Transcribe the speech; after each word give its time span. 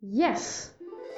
Yes! 0.00 0.70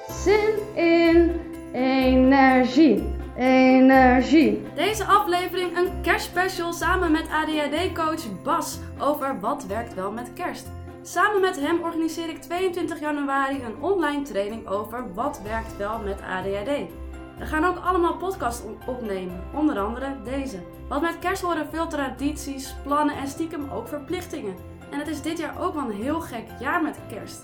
Zin 0.09 0.75
in 0.75 1.41
energie. 1.73 3.15
Energie. 3.37 4.63
Deze 4.75 5.05
aflevering 5.05 5.77
een 5.77 6.01
kerstspecial 6.03 6.73
samen 6.73 7.13
met 7.13 7.29
ADHD-coach 7.29 8.43
Bas 8.43 8.79
over 8.99 9.41
wat 9.41 9.67
werkt 9.67 9.95
wel 9.95 10.13
met 10.13 10.33
kerst. 10.33 10.67
Samen 11.03 11.41
met 11.41 11.61
hem 11.61 11.83
organiseer 11.83 12.29
ik 12.29 12.41
22 12.41 13.01
januari 13.01 13.63
een 13.63 13.83
online 13.83 14.23
training 14.23 14.67
over 14.67 15.15
wat 15.15 15.41
werkt 15.43 15.77
wel 15.77 15.99
met 15.99 16.21
ADHD. 16.21 16.91
We 17.39 17.47
gaan 17.47 17.65
ook 17.65 17.85
allemaal 17.85 18.17
podcasts 18.17 18.65
op- 18.65 18.89
opnemen, 18.89 19.43
onder 19.55 19.79
andere 19.79 20.17
deze. 20.25 20.59
Want 20.89 21.03
met 21.03 21.19
kerst 21.19 21.43
horen 21.43 21.69
veel 21.71 21.87
tradities, 21.87 22.75
plannen 22.83 23.17
en 23.17 23.29
stiekem 23.29 23.71
ook 23.71 23.89
verplichtingen. 23.89 24.57
En 24.91 24.99
het 24.99 25.09
is 25.09 25.23
dit 25.23 25.39
jaar 25.39 25.61
ook 25.63 25.75
wel 25.75 25.91
een 25.91 26.03
heel 26.03 26.21
gek 26.21 26.47
jaar 26.61 26.83
met 26.83 26.99
kerst. 27.09 27.43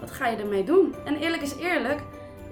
Wat 0.00 0.10
ga 0.10 0.26
je 0.26 0.36
ermee 0.36 0.64
doen? 0.64 0.94
En 1.04 1.16
eerlijk 1.16 1.42
is 1.42 1.56
eerlijk, 1.56 2.00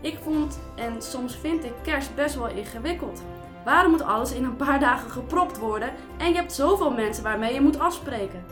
ik 0.00 0.18
vond 0.22 0.61
en 0.75 1.03
soms 1.03 1.36
vind 1.36 1.64
ik 1.64 1.72
kerst 1.82 2.14
best 2.14 2.35
wel 2.35 2.49
ingewikkeld. 2.49 3.22
Waarom 3.64 3.90
moet 3.90 4.03
alles 4.03 4.32
in 4.32 4.44
een 4.44 4.57
paar 4.57 4.80
dagen 4.89 5.11
gepropt 5.11 5.58
worden 5.58 5.93
en 6.18 6.29
je 6.29 6.35
hebt 6.35 6.52
zoveel 6.52 6.90
mensen 6.90 7.22
waarmee 7.25 7.54
je 7.54 7.61
moet 7.61 7.79
afspreken? 7.79 8.44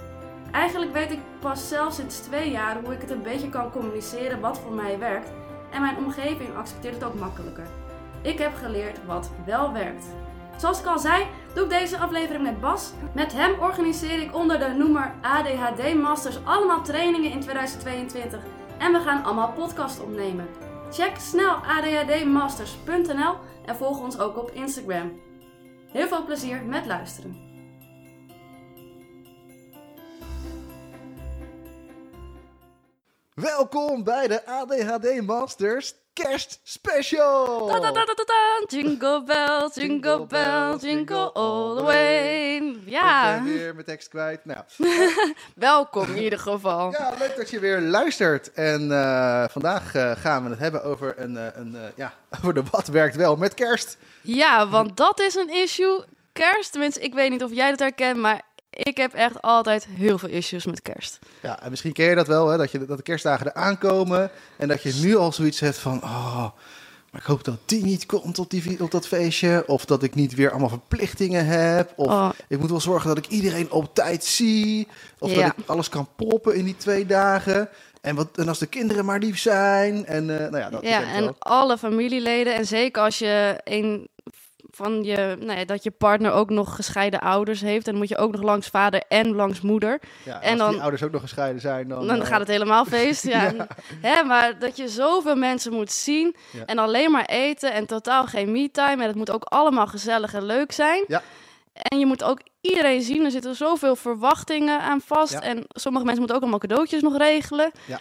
Eigenlijk 0.51 0.93
weet 0.93 1.11
ik 1.11 1.19
pas 1.39 1.69
zelf 1.69 1.93
sinds 1.93 2.19
twee 2.19 2.51
jaar 2.51 2.81
hoe 2.85 2.95
ik 2.95 3.01
het 3.01 3.11
een 3.11 3.23
beetje 3.23 3.49
kan 3.49 3.71
communiceren 3.71 4.41
wat 4.41 4.59
voor 4.59 4.73
mij 4.73 4.99
werkt 4.99 5.33
en 5.71 5.81
mijn 5.81 5.97
omgeving 5.97 6.57
accepteert 6.57 6.95
het 6.95 7.05
ook 7.05 7.15
makkelijker. 7.15 7.67
Ik 8.23 8.39
heb 8.39 8.55
geleerd 8.55 8.99
wat 9.07 9.31
wel 9.47 9.73
werkt. 9.73 10.05
Zoals 10.57 10.81
ik 10.81 10.87
al 10.87 10.99
zei, 10.99 11.27
doe 11.55 11.65
ik 11.65 11.71
deze 11.71 11.99
aflevering 11.99 12.43
met 12.43 12.61
Bas. 12.61 12.93
Met 13.15 13.33
hem 13.33 13.61
organiseer 13.61 14.23
ik 14.23 14.35
onder 14.35 14.59
de 14.59 14.69
noemer 14.69 15.13
ADHD 15.21 15.95
Masters 15.95 16.39
allemaal 16.45 16.83
trainingen 16.83 17.31
in 17.31 17.41
2022 17.41 18.41
en 18.81 18.93
we 18.93 19.01
gaan 19.01 19.25
allemaal 19.25 19.53
podcast 19.53 20.01
opnemen. 20.01 20.49
Check 20.91 21.17
snel 21.19 21.55
adhdmasters.nl 21.55 23.35
en 23.65 23.77
volg 23.77 24.01
ons 24.01 24.19
ook 24.19 24.39
op 24.39 24.51
Instagram. 24.51 25.21
Heel 25.93 26.09
veel 26.09 26.25
plezier 26.25 26.65
met 26.65 26.87
luisteren. 26.87 27.49
Welkom 33.35 34.05
bij 34.05 34.29
de 34.29 34.47
ADHD 34.47 35.23
Masters 35.23 35.95
Kerst 36.13 36.61
Special! 36.63 37.67
Ta-ta-ta-ta-ta, 37.69 38.65
Jingle 38.69 39.23
bells, 39.25 39.75
jingle 39.75 40.27
bells, 40.27 40.83
jingle 40.83 41.33
all 41.33 41.77
the 41.77 41.83
way. 41.83 42.77
Ja, 42.85 43.37
Ik 43.37 43.43
ben 43.45 43.53
weer 43.53 43.75
mijn 43.75 43.87
tekst 43.87 44.09
kwijt. 44.09 44.45
Nou, 44.45 44.59
welkom 45.55 46.05
in 46.15 46.23
ieder 46.23 46.39
geval. 46.39 46.93
ja, 46.93 47.15
leuk 47.19 47.37
dat 47.37 47.51
je 47.51 47.59
weer 47.59 47.81
luistert. 47.81 48.53
En 48.53 48.81
vandaag 49.51 49.91
gaan 50.21 50.45
we 50.45 50.51
het 50.51 50.59
hebben 50.59 50.85
over, 50.85 51.15
een, 51.17 51.37
een, 51.61 51.77
ja, 51.97 52.13
over 52.41 52.55
de 52.55 52.63
wat 52.71 52.87
werkt 52.87 53.17
wel 53.17 53.37
met 53.37 53.55
kerst. 53.55 53.97
Ja, 54.23 54.69
want 54.69 54.97
dat 54.97 55.21
is 55.21 55.35
een 55.35 55.51
issue. 55.51 56.05
Kerst, 56.33 56.71
tenminste, 56.73 57.01
ik 57.01 57.15
weet 57.15 57.31
niet 57.31 57.43
of 57.45 57.53
jij 57.53 57.71
dat 57.71 57.79
herkent, 57.79 58.17
maar 58.17 58.43
ik 58.71 58.97
heb 58.97 59.15
echt 59.15 59.43
altijd 59.43 59.87
heel 59.91 60.19
veel 60.19 60.29
issues 60.29 60.65
met 60.67 60.83
kerst. 60.83 61.19
Ja, 61.43 61.63
en 61.63 61.71
misschien 61.71 61.93
ken 61.93 62.07
je 62.09 62.15
dat 62.15 62.27
wel, 62.27 62.49
hè, 62.49 62.57
dat, 62.57 62.71
je, 62.71 62.85
dat 62.87 62.97
de 62.97 63.03
kerstdagen 63.03 63.47
eraan 63.47 63.79
komen. 63.79 64.31
En 64.57 64.69
dat 64.69 64.83
je 64.83 64.95
nu 65.03 65.17
al 65.17 65.33
zoiets 65.33 65.61
hebt 65.61 65.79
van... 65.79 66.03
Oh, 66.03 66.49
maar 67.11 67.21
ik 67.21 67.27
hoop 67.27 67.45
dat 67.45 67.59
die 67.65 67.85
niet 67.85 68.07
komt 68.07 68.39
op, 68.39 68.51
die, 68.51 68.83
op 68.83 68.91
dat 68.91 69.07
feestje. 69.07 69.65
Of 69.67 69.85
dat 69.85 70.03
ik 70.03 70.15
niet 70.15 70.35
weer 70.35 70.51
allemaal 70.51 70.69
verplichtingen 70.69 71.47
heb. 71.47 71.93
Of 71.97 72.07
Oh. 72.07 72.31
ik 72.49 72.59
moet 72.59 72.71
wel 72.71 72.81
zorgen 72.81 73.09
dat 73.09 73.19
ik 73.19 73.27
iedereen 73.27 73.71
op 73.71 73.95
tijd 73.95 74.25
zie. 74.25 74.89
Of 75.19 75.31
Ja. 75.31 75.43
dat 75.43 75.53
ik 75.59 75.69
alles 75.69 75.89
kan 75.89 76.09
proppen 76.17 76.55
in 76.55 76.65
die 76.65 76.77
twee 76.77 77.07
dagen. 77.07 77.69
En, 78.01 78.15
wat, 78.15 78.29
en 78.35 78.49
als 78.49 78.59
de 78.59 78.67
kinderen 78.67 79.05
maar 79.05 79.19
lief 79.19 79.39
zijn. 79.39 80.07
En 80.07 80.31
eh, 80.31 80.51
nou 80.51 80.59
ja, 80.59 80.71
dat 80.71 80.83
Ja, 80.83 81.03
en 81.13 81.23
wel. 81.25 81.35
alle 81.39 81.79
familieleden. 81.79 82.55
En 82.57 82.67
zeker 82.67 83.03
als 83.03 83.19
je 83.19 83.61
een 83.65 84.09
van 84.83 85.05
je, 85.05 85.37
nou 85.41 85.59
ja, 85.59 85.65
dat 85.65 85.83
je 85.83 85.91
partner 85.91 86.33
ook 86.33 86.51
nog 86.51 86.75
gescheiden 86.75 87.21
ouders 87.21 87.61
heeft. 87.61 87.85
En 87.87 87.91
dan 87.91 88.01
moet 88.01 88.09
je 88.09 88.17
ook 88.17 88.33
nog 88.33 88.43
langs 88.43 88.67
vader 88.69 89.03
en 89.09 89.35
langs 89.35 89.61
moeder. 89.61 90.01
Ja, 90.25 90.41
en 90.43 90.51
als 90.51 90.59
dan- 90.59 90.71
die 90.71 90.81
ouders 90.81 91.03
ook 91.03 91.11
nog 91.11 91.21
gescheiden 91.21 91.61
zijn, 91.61 91.89
dan... 91.89 92.07
Dan 92.07 92.21
eh, 92.21 92.27
gaat 92.27 92.39
het 92.39 92.49
helemaal 92.49 92.85
feest. 92.85 93.25
Ja. 93.27 93.39
Ja. 93.57 93.67
Hè, 94.01 94.23
maar 94.25 94.59
dat 94.59 94.77
je 94.77 94.89
zoveel 94.89 95.37
mensen 95.37 95.73
moet 95.73 95.93
zien 95.93 96.37
en 96.67 96.79
alleen 96.79 97.11
maar 97.11 97.25
eten 97.25 97.73
en 97.73 97.87
totaal 97.87 98.27
geen 98.27 98.53
me-time. 98.53 99.03
En 99.03 99.09
het 99.09 99.17
moet 99.17 99.31
ook 99.31 99.45
allemaal 99.45 99.87
gezellig 99.87 100.35
en 100.35 100.45
leuk 100.45 100.73
zijn. 100.73 101.05
Ja. 101.09 101.23
En 101.73 101.99
je 101.99 102.07
moet 102.07 102.25
ook 102.25 102.41
iedereen 102.61 103.03
zien. 103.03 103.25
Er 103.25 103.31
zitten 103.31 103.55
zoveel 103.57 103.97
verwachtingen 103.97 104.81
aan 104.81 105.01
vast. 105.01 105.35
En 105.35 105.65
sommige 105.69 106.05
mensen 106.05 106.19
moeten 106.19 106.37
ook 106.37 106.43
allemaal 106.43 106.59
cadeautjes 106.69 107.03
nog 107.03 107.17
regelen. 107.17 107.71
Ja. 107.85 107.99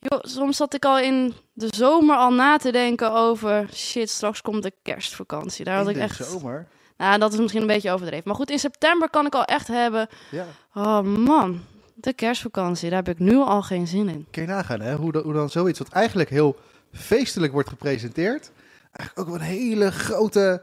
Joh, 0.00 0.18
soms 0.22 0.56
zat 0.56 0.74
ik 0.74 0.84
al 0.84 0.98
in 0.98 1.34
de 1.52 1.68
zomer 1.76 2.16
al 2.16 2.32
na 2.32 2.56
te 2.56 2.72
denken 2.72 3.12
over... 3.12 3.68
shit, 3.72 4.10
straks 4.10 4.42
komt 4.42 4.62
de 4.62 4.72
kerstvakantie. 4.82 5.64
Daar 5.64 5.76
had 5.76 5.84
in 5.84 5.90
ik 5.90 5.96
de 5.96 6.02
echt... 6.02 6.24
zomer. 6.30 6.68
Nou, 6.96 7.18
dat 7.18 7.32
is 7.32 7.38
misschien 7.38 7.60
een 7.60 7.66
beetje 7.66 7.90
overdreven. 7.90 8.24
Maar 8.26 8.36
goed, 8.36 8.50
in 8.50 8.58
september 8.58 9.10
kan 9.10 9.26
ik 9.26 9.34
al 9.34 9.44
echt 9.44 9.68
hebben... 9.68 10.08
Ja. 10.30 10.46
Oh 10.74 11.00
man, 11.00 11.60
de 11.94 12.12
kerstvakantie. 12.12 12.90
Daar 12.90 13.04
heb 13.04 13.14
ik 13.14 13.18
nu 13.18 13.36
al 13.36 13.62
geen 13.62 13.86
zin 13.86 14.08
in. 14.08 14.26
Kun 14.30 14.42
je 14.42 14.48
nagaan, 14.48 14.80
hè? 14.80 14.94
Hoe, 14.94 15.12
dan- 15.12 15.22
hoe 15.22 15.32
dan 15.32 15.50
zoiets 15.50 15.78
wat 15.78 15.88
eigenlijk 15.88 16.30
heel 16.30 16.56
feestelijk 16.92 17.52
wordt 17.52 17.68
gepresenteerd... 17.68 18.50
eigenlijk 18.92 19.18
ook 19.18 19.26
wel 19.38 19.48
een 19.48 19.54
hele 19.54 19.92
grote 19.92 20.62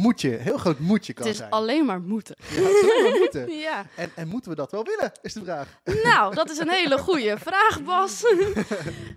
moedje, 0.00 0.28
heel 0.30 0.58
groot 0.58 0.78
moedje 0.78 1.12
kan 1.12 1.24
Het 1.24 1.32
is 1.32 1.38
zijn. 1.38 1.50
alleen 1.50 1.84
maar 1.84 2.00
moeten. 2.00 2.36
Ja, 2.48 2.54
het 2.62 2.70
is 2.70 2.82
alleen 2.82 3.02
maar 3.10 3.18
moeten. 3.18 3.50
Ja, 3.68 3.84
En, 3.96 4.10
en 4.14 4.28
moeten 4.28 4.50
we 4.50 4.56
dat 4.56 4.70
wel 4.70 4.84
willen, 4.84 5.12
is 5.22 5.32
de 5.32 5.42
vraag. 5.44 5.68
nou, 6.02 6.34
dat 6.34 6.50
is 6.50 6.58
een 6.58 6.70
hele 6.70 6.98
goede 6.98 7.38
vraag, 7.38 7.82
Bas. 7.84 8.22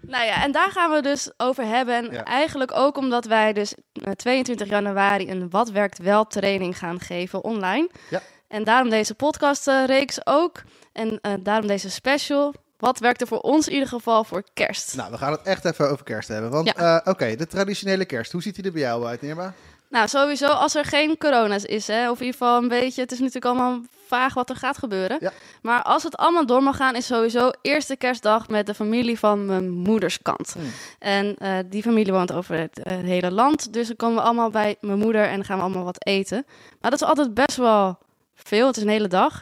nou 0.02 0.26
ja, 0.26 0.44
en 0.44 0.52
daar 0.52 0.72
gaan 0.72 0.92
we 0.92 1.02
dus 1.02 1.32
over 1.38 1.66
hebben. 1.66 1.96
En 1.96 2.12
Ja. 2.12 2.24
eigenlijk 2.24 2.72
ook 2.76 2.98
omdat 2.98 3.26
wij 3.26 3.54
dus 3.54 3.74
eh, 3.92 4.12
22 4.12 4.68
januari 4.70 5.30
een 5.30 5.50
Wat 5.50 5.70
Werkt 5.70 5.98
Wel 5.98 6.28
training 6.28 6.78
gaan 6.78 7.00
geven 7.00 7.44
online. 7.44 7.90
Ja. 8.10 8.22
En 8.48 8.64
daarom 8.64 8.90
deze 8.90 9.16
podcastreeks 9.16 10.26
ook. 10.26 10.62
En 10.94 11.20
eh, 11.22 11.34
daarom 11.40 11.68
deze 11.68 11.90
special. 11.90 12.54
Wat 12.78 13.00
werkt 13.00 13.22
er 13.22 13.28
voor 13.28 13.40
ons 13.40 13.68
in 13.68 13.74
ieder 13.74 13.88
geval 13.90 14.24
voor 14.24 14.44
kerst? 14.54 14.96
Nou, 14.96 15.12
we 15.12 15.18
gaan 15.18 15.32
het 15.32 15.42
echt 15.42 15.66
even 15.66 15.90
over 15.90 16.04
kerst 16.06 16.28
hebben. 16.28 16.50
Want, 16.52 16.68
Ja. 16.76 17.02
eh, 17.02 17.12
oké, 17.12 17.36
de 17.36 17.48
traditionele 17.48 18.06
kerst. 18.06 18.32
Hoe 18.32 18.42
ziet 18.42 18.56
die 18.56 18.64
er 18.64 18.72
bij 18.72 18.82
jou 18.82 19.06
uit, 19.06 19.22
Nirma? 19.22 19.54
Nou, 19.90 20.08
sowieso 20.08 20.48
als 20.48 20.76
er 20.76 20.86
geen 20.86 21.18
corona 21.18 21.58
is, 21.66 21.88
hè, 21.88 22.10
of 22.10 22.20
in 22.20 22.26
ieder 22.26 22.40
geval 22.40 22.62
een 22.62 22.68
beetje, 22.68 23.02
het 23.02 23.12
is 23.12 23.20
natuurlijk 23.20 23.46
allemaal 23.46 23.82
vaag 24.08 24.34
wat 24.34 24.50
er 24.50 24.56
gaat 24.56 24.78
gebeuren. 24.78 25.18
Ja. 25.20 25.32
Maar 25.62 25.84
als 25.84 26.04
het 26.04 26.18
allemaal 26.18 26.46
door 26.46 26.64
mag 26.64 26.76
gaan, 26.76 26.96
is 26.96 27.06
sowieso 27.06 27.52
eerste 27.62 27.96
kerstdag 27.96 28.48
met 28.48 28.66
de 28.66 28.74
familie 28.74 29.20
van 29.20 29.46
mijn 29.46 29.70
moeders 29.70 30.22
kant. 30.22 30.54
Hmm. 30.54 30.72
En 31.00 31.36
eh, 31.38 31.58
die 31.70 31.82
familie 31.82 32.14
woont 32.14 32.32
over 32.32 32.58
het 32.58 32.84
eh, 32.84 32.98
hele 32.98 33.32
land, 33.32 33.74
dus 33.74 33.88
dan 33.88 33.96
komen 33.96 34.16
we 34.18 34.24
allemaal 34.24 34.50
bij 34.50 34.76
mijn 34.82 35.00
moeder 35.00 35.24
en 35.26 35.36
dan 35.36 35.46
gaan 35.46 35.58
we 35.58 35.64
allemaal 35.64 35.84
wat 35.84 36.06
eten. 36.06 36.46
Maar 36.82 36.92
dat 36.92 37.02
is 37.02 37.08
altijd 37.08 37.34
best 37.34 37.58
wel 37.58 37.98
veel, 38.36 38.68
het 38.68 38.78
is 38.78 38.84
een 38.84 38.90
hele 38.90 39.08
dag. 39.08 39.42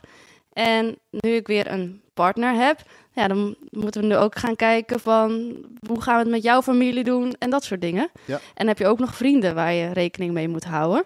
En 0.53 0.97
nu 1.09 1.31
ik 1.31 1.47
weer 1.47 1.71
een 1.71 2.01
partner 2.13 2.53
heb, 2.53 2.81
ja, 3.13 3.27
dan 3.27 3.55
moeten 3.69 4.01
we 4.01 4.07
nu 4.07 4.15
ook 4.15 4.37
gaan 4.39 4.55
kijken 4.55 4.99
van 4.99 5.55
hoe 5.87 6.01
gaan 6.01 6.15
we 6.15 6.21
het 6.21 6.29
met 6.31 6.43
jouw 6.43 6.61
familie 6.61 7.03
doen 7.03 7.33
en 7.39 7.49
dat 7.49 7.63
soort 7.63 7.81
dingen. 7.81 8.09
Ja. 8.25 8.39
En 8.53 8.67
heb 8.67 8.77
je 8.77 8.87
ook 8.87 8.99
nog 8.99 9.15
vrienden 9.15 9.55
waar 9.55 9.73
je 9.73 9.91
rekening 9.93 10.33
mee 10.33 10.47
moet 10.47 10.63
houden. 10.63 11.03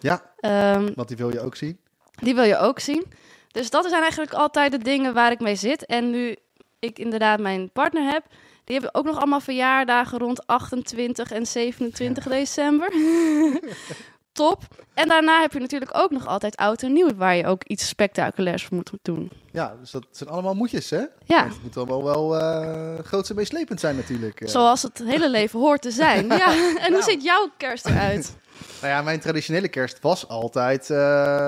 Ja, 0.00 0.22
Ehm, 0.40 0.90
want 0.94 1.08
die 1.08 1.16
wil 1.16 1.32
je 1.32 1.40
ook 1.40 1.56
zien. 1.56 1.78
die 2.14 2.34
wil 2.34 2.44
je 2.44 2.56
ook 2.58 2.78
zien. 2.78 3.04
Dus 3.50 3.70
dat 3.70 3.86
zijn 3.88 4.02
eigenlijk 4.02 4.32
altijd 4.32 4.72
de 4.72 4.78
dingen 4.78 5.14
waar 5.14 5.30
ik 5.30 5.40
mee 5.40 5.54
zit. 5.56 5.86
En 5.86 6.10
nu 6.10 6.36
ik 6.78 6.98
inderdaad 6.98 7.40
mijn 7.40 7.70
partner 7.72 8.02
heb, 8.12 8.24
die 8.64 8.76
hebben 8.78 8.94
ook 8.94 9.04
nog 9.04 9.16
allemaal 9.16 9.40
verjaardagen 9.40 10.18
rond 10.18 10.46
28 10.46 11.30
en 11.32 11.46
27 11.46 12.24
december. 12.28 12.92
Top. 14.32 14.62
En 14.94 15.08
daarna 15.08 15.40
heb 15.40 15.52
je 15.52 15.58
natuurlijk 15.60 15.90
ook 15.94 16.10
nog 16.10 16.26
altijd 16.26 16.56
oud 16.56 16.82
en 16.82 16.92
nieuw, 16.92 17.14
waar 17.14 17.36
je 17.36 17.46
ook 17.46 17.64
iets 17.64 17.88
spectaculairs 17.88 18.64
voor 18.64 18.76
moet 18.76 18.90
doen. 19.02 19.30
Ja, 19.50 19.74
dus 19.80 19.90
dat 19.90 20.06
zijn 20.10 20.30
allemaal 20.30 20.54
moedjes, 20.54 20.90
hè? 20.90 21.02
Ja, 21.24 21.44
Het 21.44 21.62
moet 21.62 21.76
allemaal 21.76 22.04
wel 22.04 22.38
eh 22.40 23.04
groots 23.04 23.30
en 23.30 23.36
meeslepend 23.36 23.80
zijn 23.80 23.96
natuurlijk. 23.96 24.40
eh. 24.40 24.48
zoals 24.48 24.82
het 24.82 25.02
hele 25.04 25.30
leven 25.30 25.60
hoort 25.60 25.82
te 25.82 25.90
zijn. 25.90 26.26
Ja. 26.42 26.76
En 26.78 26.92
hoe 26.92 27.02
ziet 27.02 27.22
jouw 27.24 27.50
kerst 27.56 27.86
eruit? 27.86 28.36
Nou 28.80 28.92
ja, 28.92 29.02
mijn 29.02 29.20
traditionele 29.20 29.68
kerst 29.68 29.98
was 30.00 30.28
altijd 30.28 30.90
eh, 30.90 30.96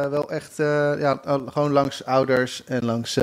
wel 0.07 0.31
echt 0.31 0.57
ja, 0.57 1.21
gewoon 1.25 1.73
langs 1.73 2.05
ouders 2.05 2.65
en 2.65 2.85
langs 2.85 3.19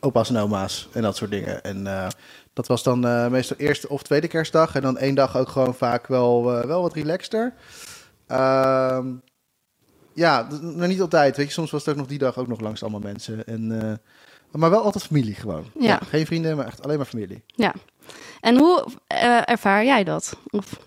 opa's 0.00 0.28
en 0.28 0.36
oma's 0.36 0.88
en 0.92 1.02
dat 1.02 1.16
soort 1.16 1.30
dingen. 1.30 1.62
En 1.62 2.10
dat 2.52 2.66
was 2.66 2.82
dan 2.82 3.30
meestal 3.30 3.56
eerste 3.56 3.88
of 3.88 4.02
tweede 4.02 4.28
kerstdag 4.28 4.74
en 4.74 4.82
dan 4.82 4.98
één 4.98 5.14
dag 5.14 5.36
ook 5.36 5.48
gewoon 5.48 5.74
vaak 5.74 6.06
wel, 6.06 6.44
wel 6.66 6.82
wat 6.82 6.94
relaxter. 6.94 7.52
Ehm, 8.26 9.12
ja, 10.14 10.48
maar 10.76 10.88
niet 10.88 11.00
altijd. 11.00 11.36
Weet 11.36 11.46
je, 11.46 11.52
soms 11.52 11.70
was 11.70 11.84
het 11.84 11.90
ook 11.90 12.00
nog 12.00 12.08
die 12.08 12.18
dag 12.18 12.38
ook 12.38 12.48
nog 12.48 12.60
langs 12.60 12.82
allemaal 12.82 13.00
mensen. 13.00 13.46
En, 13.46 13.80
eh, 13.82 13.92
maar 14.60 14.70
wel 14.70 14.82
altijd 14.82 15.04
familie 15.04 15.34
gewoon. 15.34 15.64
Ja. 15.78 15.98
geen 16.08 16.26
vrienden, 16.26 16.56
maar 16.56 16.66
echt 16.66 16.82
alleen 16.82 16.96
maar 16.96 17.06
familie. 17.06 17.44
En 18.40 18.58
hoe 18.58 18.84
eh, 19.06 19.48
ervaar 19.48 19.84
jij 19.84 20.04
dat? 20.04 20.36
Of, 20.50 20.80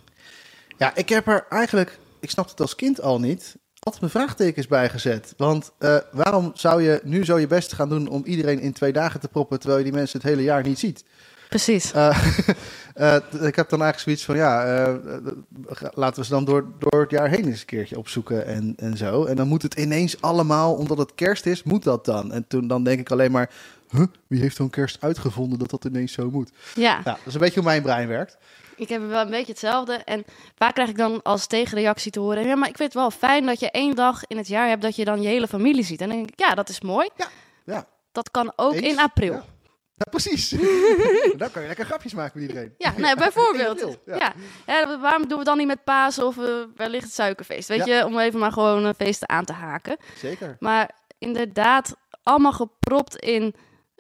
Ja, 0.78 0.96
ik 0.96 1.10
heb 1.10 1.28
er 1.28 1.46
eigenlijk, 1.50 2.00
ik 2.20 2.30
snap 2.30 2.50
het 2.50 2.62
als 2.62 2.76
kind 2.76 3.02
al 3.02 3.20
niet, 3.20 3.56
altijd 3.80 4.02
mijn 4.02 4.26
vraagtekens 4.26 4.68
bij 4.68 4.90
gezet. 4.90 5.34
Want 5.38 5.72
eh, 5.78 5.98
waarom 6.12 6.52
zou 6.54 6.82
je 6.82 7.02
nu 7.04 7.26
zo 7.26 7.38
je 7.38 7.48
best 7.48 7.74
gaan 7.74 7.90
doen 7.90 8.08
om 8.08 8.26
iedereen 8.26 8.60
in 8.60 8.74
twee 8.74 8.94
dagen 8.94 9.20
te 9.20 9.28
proppen, 9.28 9.60
terwijl 9.60 9.80
je 9.80 9.86
die 9.90 10.00
mensen 10.00 10.20
het 10.20 10.30
hele 10.30 10.44
jaar 10.44 10.64
niet 10.64 10.80
ziet? 10.80 11.06
Precies. 11.50 11.92
Eh, 11.92 12.18
eh, 12.94 13.16
ik 13.42 13.56
heb 13.56 13.70
dan 13.70 13.82
eigenlijk 13.82 14.00
zoiets 14.00 14.26
van, 14.26 14.36
ja, 14.36 14.66
eh, 14.66 14.94
laten 15.94 16.20
we 16.20 16.26
ze 16.26 16.32
dan 16.32 16.46
door, 16.46 16.66
door 16.80 17.02
het 17.02 17.12
jaar 17.12 17.30
heen 17.30 17.46
eens 17.46 17.60
een 17.60 17.66
keertje 17.66 17.98
opzoeken 17.98 18.46
en, 18.46 18.74
en 18.78 18.98
zo. 18.98 19.26
En 19.26 19.36
dan 19.36 19.48
moet 19.48 19.62
het 19.62 19.74
ineens 19.74 20.22
allemaal, 20.22 20.74
omdat 20.74 20.98
het 20.98 21.16
kerst 21.16 21.46
is, 21.46 21.64
moet 21.64 21.84
dat 21.84 22.06
dan. 22.06 22.32
En 22.32 22.48
toen 22.48 22.68
dan 22.68 22.84
denk 22.84 23.00
ik 23.00 23.12
alleen 23.12 23.32
maar, 23.32 23.50
huh, 23.90 24.06
wie 24.28 24.42
heeft 24.42 24.58
dan 24.58 24.70
kerst 24.70 24.98
uitgevonden 25.02 25.60
dat 25.60 25.70
dat 25.70 25.86
ineens 25.86 26.14
zo 26.14 26.30
moet? 26.30 26.52
Ja, 26.76 27.02
Ja, 27.04 27.04
dat 27.04 27.20
is 27.26 27.34
een 27.34 27.40
beetje 27.40 27.60
hoe 27.60 27.70
mijn 27.70 27.82
brein 27.82 28.08
werkt. 28.08 28.38
ik 28.76 28.90
heb 28.90 29.08
wel 29.08 29.22
een 29.22 29.30
beetje 29.30 29.52
hetzelfde. 29.52 29.94
En 29.94 30.26
vaak 30.56 30.74
krijg 30.74 30.90
ik 30.90 30.98
dan 30.98 31.22
als 31.24 31.48
tegenreactie 31.48 32.12
te 32.12 32.20
horen... 32.20 32.48
ja, 32.48 32.56
maar 32.56 32.70
ik 32.70 32.78
vind 32.78 32.94
het 32.94 33.02
wel 33.02 33.12
fijn 33.12 33.46
dat 33.46 33.60
je 33.60 33.72
één 33.72 33.96
dag 33.96 34.24
in 34.28 34.38
het 34.38 34.48
jaar 34.48 34.68
hebt... 34.68 34.82
dat 34.82 34.96
je 34.96 35.06
dan 35.06 35.22
je 35.22 35.28
hele 35.28 35.48
familie 35.48 35.84
ziet. 35.84 36.02
En 36.02 36.08
dan 36.08 36.18
denk 36.18 36.30
ik, 36.30 36.40
ja, 36.40 36.56
dat 36.56 36.70
is 36.70 36.82
mooi. 36.82 37.10
Ja, 37.66 37.88
Dat 38.12 38.32
kan 38.32 38.54
ook 38.56 38.74
Eens? 38.74 38.86
in 38.86 39.00
april. 39.00 39.34
Ja. 39.34 39.44
Ja 39.98 40.10
precies. 40.10 40.50
dan 41.38 41.52
kan 41.52 41.62
je 41.62 41.68
lekker 41.68 41.86
grapjes 41.86 42.14
maken 42.14 42.40
met 42.40 42.50
iedereen. 42.50 42.74
Ja, 42.78 42.94
nou, 42.98 43.18
bijvoorbeeld. 43.18 43.98
Ja. 44.06 44.34
Ja. 44.66 45.00
waarom 45.00 45.28
doen 45.28 45.40
we 45.40 45.44
dan 45.44 45.58
niet 45.58 45.68
met 45.68 45.84
Pasen 45.84 46.26
of 46.26 46.38
eh, 46.38 46.64
wellicht 46.76 47.04
het 47.04 47.14
suikerfeest? 47.14 47.68
Weet 47.68 47.86
je, 47.86 48.06
om 48.06 48.20
even 48.20 48.40
maar 48.40 48.52
gewoon 48.52 48.86
een 48.86 48.94
feesten 48.94 49.30
aan 49.30 49.46
te 49.46 49.54
haken. 49.54 49.98
Zeker. 50.16 50.56
Maar 50.60 50.90
inderdaad, 51.18 51.96
allemaal 52.24 52.54
gepropt 52.54 53.16
in 53.16 53.56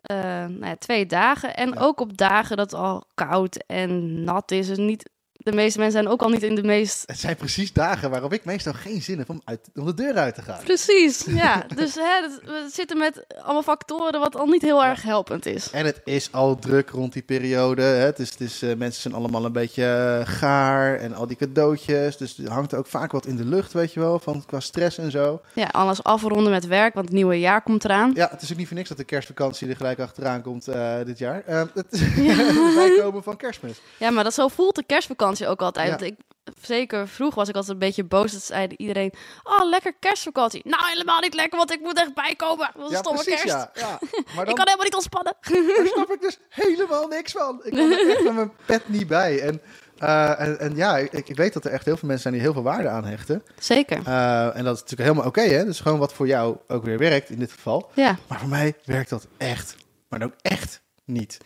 eh, 0.08 0.18
nou 0.46 0.66
ja, 0.66 0.76
twee 0.76 1.06
dagen. 1.06 1.56
En 1.56 1.78
ook 1.78 2.00
op 2.00 2.18
dagen 2.18 2.58
dat 2.58 2.72
het 2.72 2.80
al 2.80 3.04
koud 3.14 3.56
en 3.56 4.24
nat 4.24 4.52
is. 4.52 4.68
Dus 4.68 4.78
niet, 4.78 5.10
de 5.38 5.52
meeste 5.52 5.80
mensen 5.80 6.00
zijn 6.02 6.14
ook 6.14 6.22
al 6.22 6.30
niet 6.30 6.44
in 6.44 6.56
de 6.56 6.64
meest... 6.64 7.04
Het 7.06 7.20
zijn 7.20 7.36
precies 7.36 7.74
dagen 7.74 8.10
waarop 8.10 8.34
ik 8.34 8.46
meestal 8.46 8.74
geen 8.74 9.02
zin 9.02 9.18
heb 9.18 9.30
om, 9.30 9.42
uit, 9.46 9.60
om 9.76 9.86
de 9.86 9.94
deur 9.94 10.16
uit 10.16 10.36
te 10.36 10.42
gaan. 10.42 10.60
Precies, 10.64 11.24
ja. 11.44 11.66
Dus 11.76 11.96
hè, 11.96 12.22
dat- 12.22 12.40
we 12.44 12.70
zitten 12.74 12.98
met 12.98 13.26
allemaal 13.44 13.64
factoren 13.64 14.20
wat 14.20 14.36
al 14.36 14.46
niet 14.46 14.62
heel 14.62 14.84
erg 14.84 15.02
helpend 15.02 15.46
is. 15.46 15.70
En 15.72 15.86
het 15.86 16.02
is 16.04 16.32
al 16.32 16.56
druk 16.56 16.90
rond 16.90 17.14
die 17.14 17.22
periode. 17.22 17.82
Hè? 17.82 17.88
Het 18.06 18.20
is, 18.20 18.30
het 18.30 18.40
is, 18.42 18.62
eh, 18.62 18.76
mensen 18.76 19.02
zijn 19.02 19.14
allemaal 19.14 19.46
een 19.46 19.52
beetje 19.52 19.84
eh, 19.86 20.34
gaar 20.34 20.96
en 21.00 21.14
al 21.14 21.28
die 21.28 21.38
cadeautjes. 21.38 22.18
Dus 22.18 22.38
er 22.38 22.52
hangt 22.52 22.74
ook 22.74 22.88
vaak 22.88 23.12
wat 23.12 23.26
in 23.26 23.36
de 23.36 23.46
lucht, 23.46 23.74
weet 23.74 23.94
je 23.94 24.00
wel, 24.00 24.20
van, 24.20 24.44
qua 24.46 24.60
stress 24.60 24.98
en 24.98 25.12
zo. 25.12 25.42
Ja, 25.54 25.66
alles 25.72 26.04
afronden 26.04 26.52
met 26.52 26.68
werk, 26.68 26.94
want 26.94 27.06
het 27.06 27.16
nieuwe 27.16 27.40
jaar 27.40 27.62
komt 27.62 27.86
eraan. 27.86 28.12
Ja, 28.16 28.28
het 28.32 28.42
is 28.42 28.52
ook 28.52 28.58
niet 28.58 28.68
voor 28.68 28.78
niks 28.78 28.90
dat 28.90 28.98
de 28.98 29.04
kerstvakantie 29.04 29.70
er 29.70 29.76
gelijk 29.76 30.00
achteraan 30.00 30.42
komt 30.42 30.68
eh, 30.68 30.96
dit 31.06 31.18
jaar. 31.18 31.44
Het 31.46 31.86
is 31.90 32.00
het 32.16 32.76
bijkomen 32.76 33.24
van 33.24 33.38
kerstmis. 33.38 33.82
Ja, 33.98 34.10
maar 34.10 34.24
dat 34.24 34.34
zo 34.34 34.48
voelt 34.48 34.76
de 34.76 34.84
kerstvakantie 34.86 35.26
ook 35.48 35.62
altijd. 35.62 35.90
Ja. 35.90 35.98
Want 35.98 36.12
ik, 36.12 36.16
zeker 36.62 37.08
vroeg 37.08 37.36
was 37.36 37.50
ik 37.50 37.56
altijd 37.56 37.74
een 37.74 37.80
beetje 37.80 38.04
boos. 38.04 38.32
Dat 38.32 38.44
zeiden 38.44 38.82
iedereen, 38.82 39.14
oh, 39.44 39.70
lekker 39.70 39.94
kerstvakantie. 40.00 40.62
Nou, 40.64 40.84
helemaal 40.88 41.20
niet 41.22 41.34
lekker, 41.34 41.58
want 41.58 41.72
ik 41.72 41.80
moet 41.80 42.00
echt 42.00 42.14
bijkomen. 42.14 42.70
Dat 42.76 42.86
is 42.86 42.92
Ja, 42.92 42.98
stomme 42.98 43.24
precies, 43.24 43.42
kerst. 43.42 43.58
ja. 43.58 43.72
ja. 43.74 44.00
Maar 44.36 44.48
Ik 44.48 44.56
kan 44.56 44.66
helemaal 44.66 44.86
niet 44.86 44.94
ontspannen. 44.96 45.34
daar 45.42 45.88
snap 45.88 46.12
ik 46.12 46.22
dus 46.22 46.38
helemaal 46.50 47.08
niks 47.08 47.32
van. 47.32 47.60
Ik 47.64 47.74
er 47.74 48.10
echt 48.10 48.24
met 48.24 48.34
mijn 48.34 48.52
pet 48.66 48.90
niet 48.90 49.08
bij. 49.08 49.40
En, 49.42 49.62
eh, 49.98 50.40
en, 50.40 50.60
en 50.60 50.76
ja, 50.76 50.98
ik, 50.98 51.12
ik 51.30 51.36
weet 51.36 51.54
dat 51.54 51.66
er 51.66 51.72
echt 51.72 51.86
heel 51.86 51.98
veel 51.98 52.08
mensen 52.08 52.22
zijn 52.22 52.34
die 52.34 52.44
heel 52.44 52.54
veel 52.54 52.72
waarde 52.72 52.90
aan 52.90 53.06
hechten. 53.06 53.44
Zeker. 53.60 54.02
Eh, 54.06 54.56
en 54.58 54.64
dat 54.64 54.76
is 54.76 54.82
natuurlijk 54.82 55.10
helemaal 55.10 55.26
oké, 55.26 55.42
hè. 55.42 55.66
Dus 55.66 55.80
gewoon 55.80 56.00
wat 56.00 56.14
voor 56.14 56.28
jou 56.28 56.58
ook 56.68 56.84
weer 56.84 56.98
werkt 56.98 57.30
in 57.30 57.40
dit 57.40 57.52
geval. 57.52 57.90
Ja. 57.94 58.18
Maar 58.28 58.40
voor 58.40 58.50
mij 58.50 58.74
werkt 58.86 59.10
dat 59.10 59.28
echt, 59.38 59.76
maar 60.10 60.24
ook 60.24 60.34
echt 60.42 60.82
niet. 61.06 61.38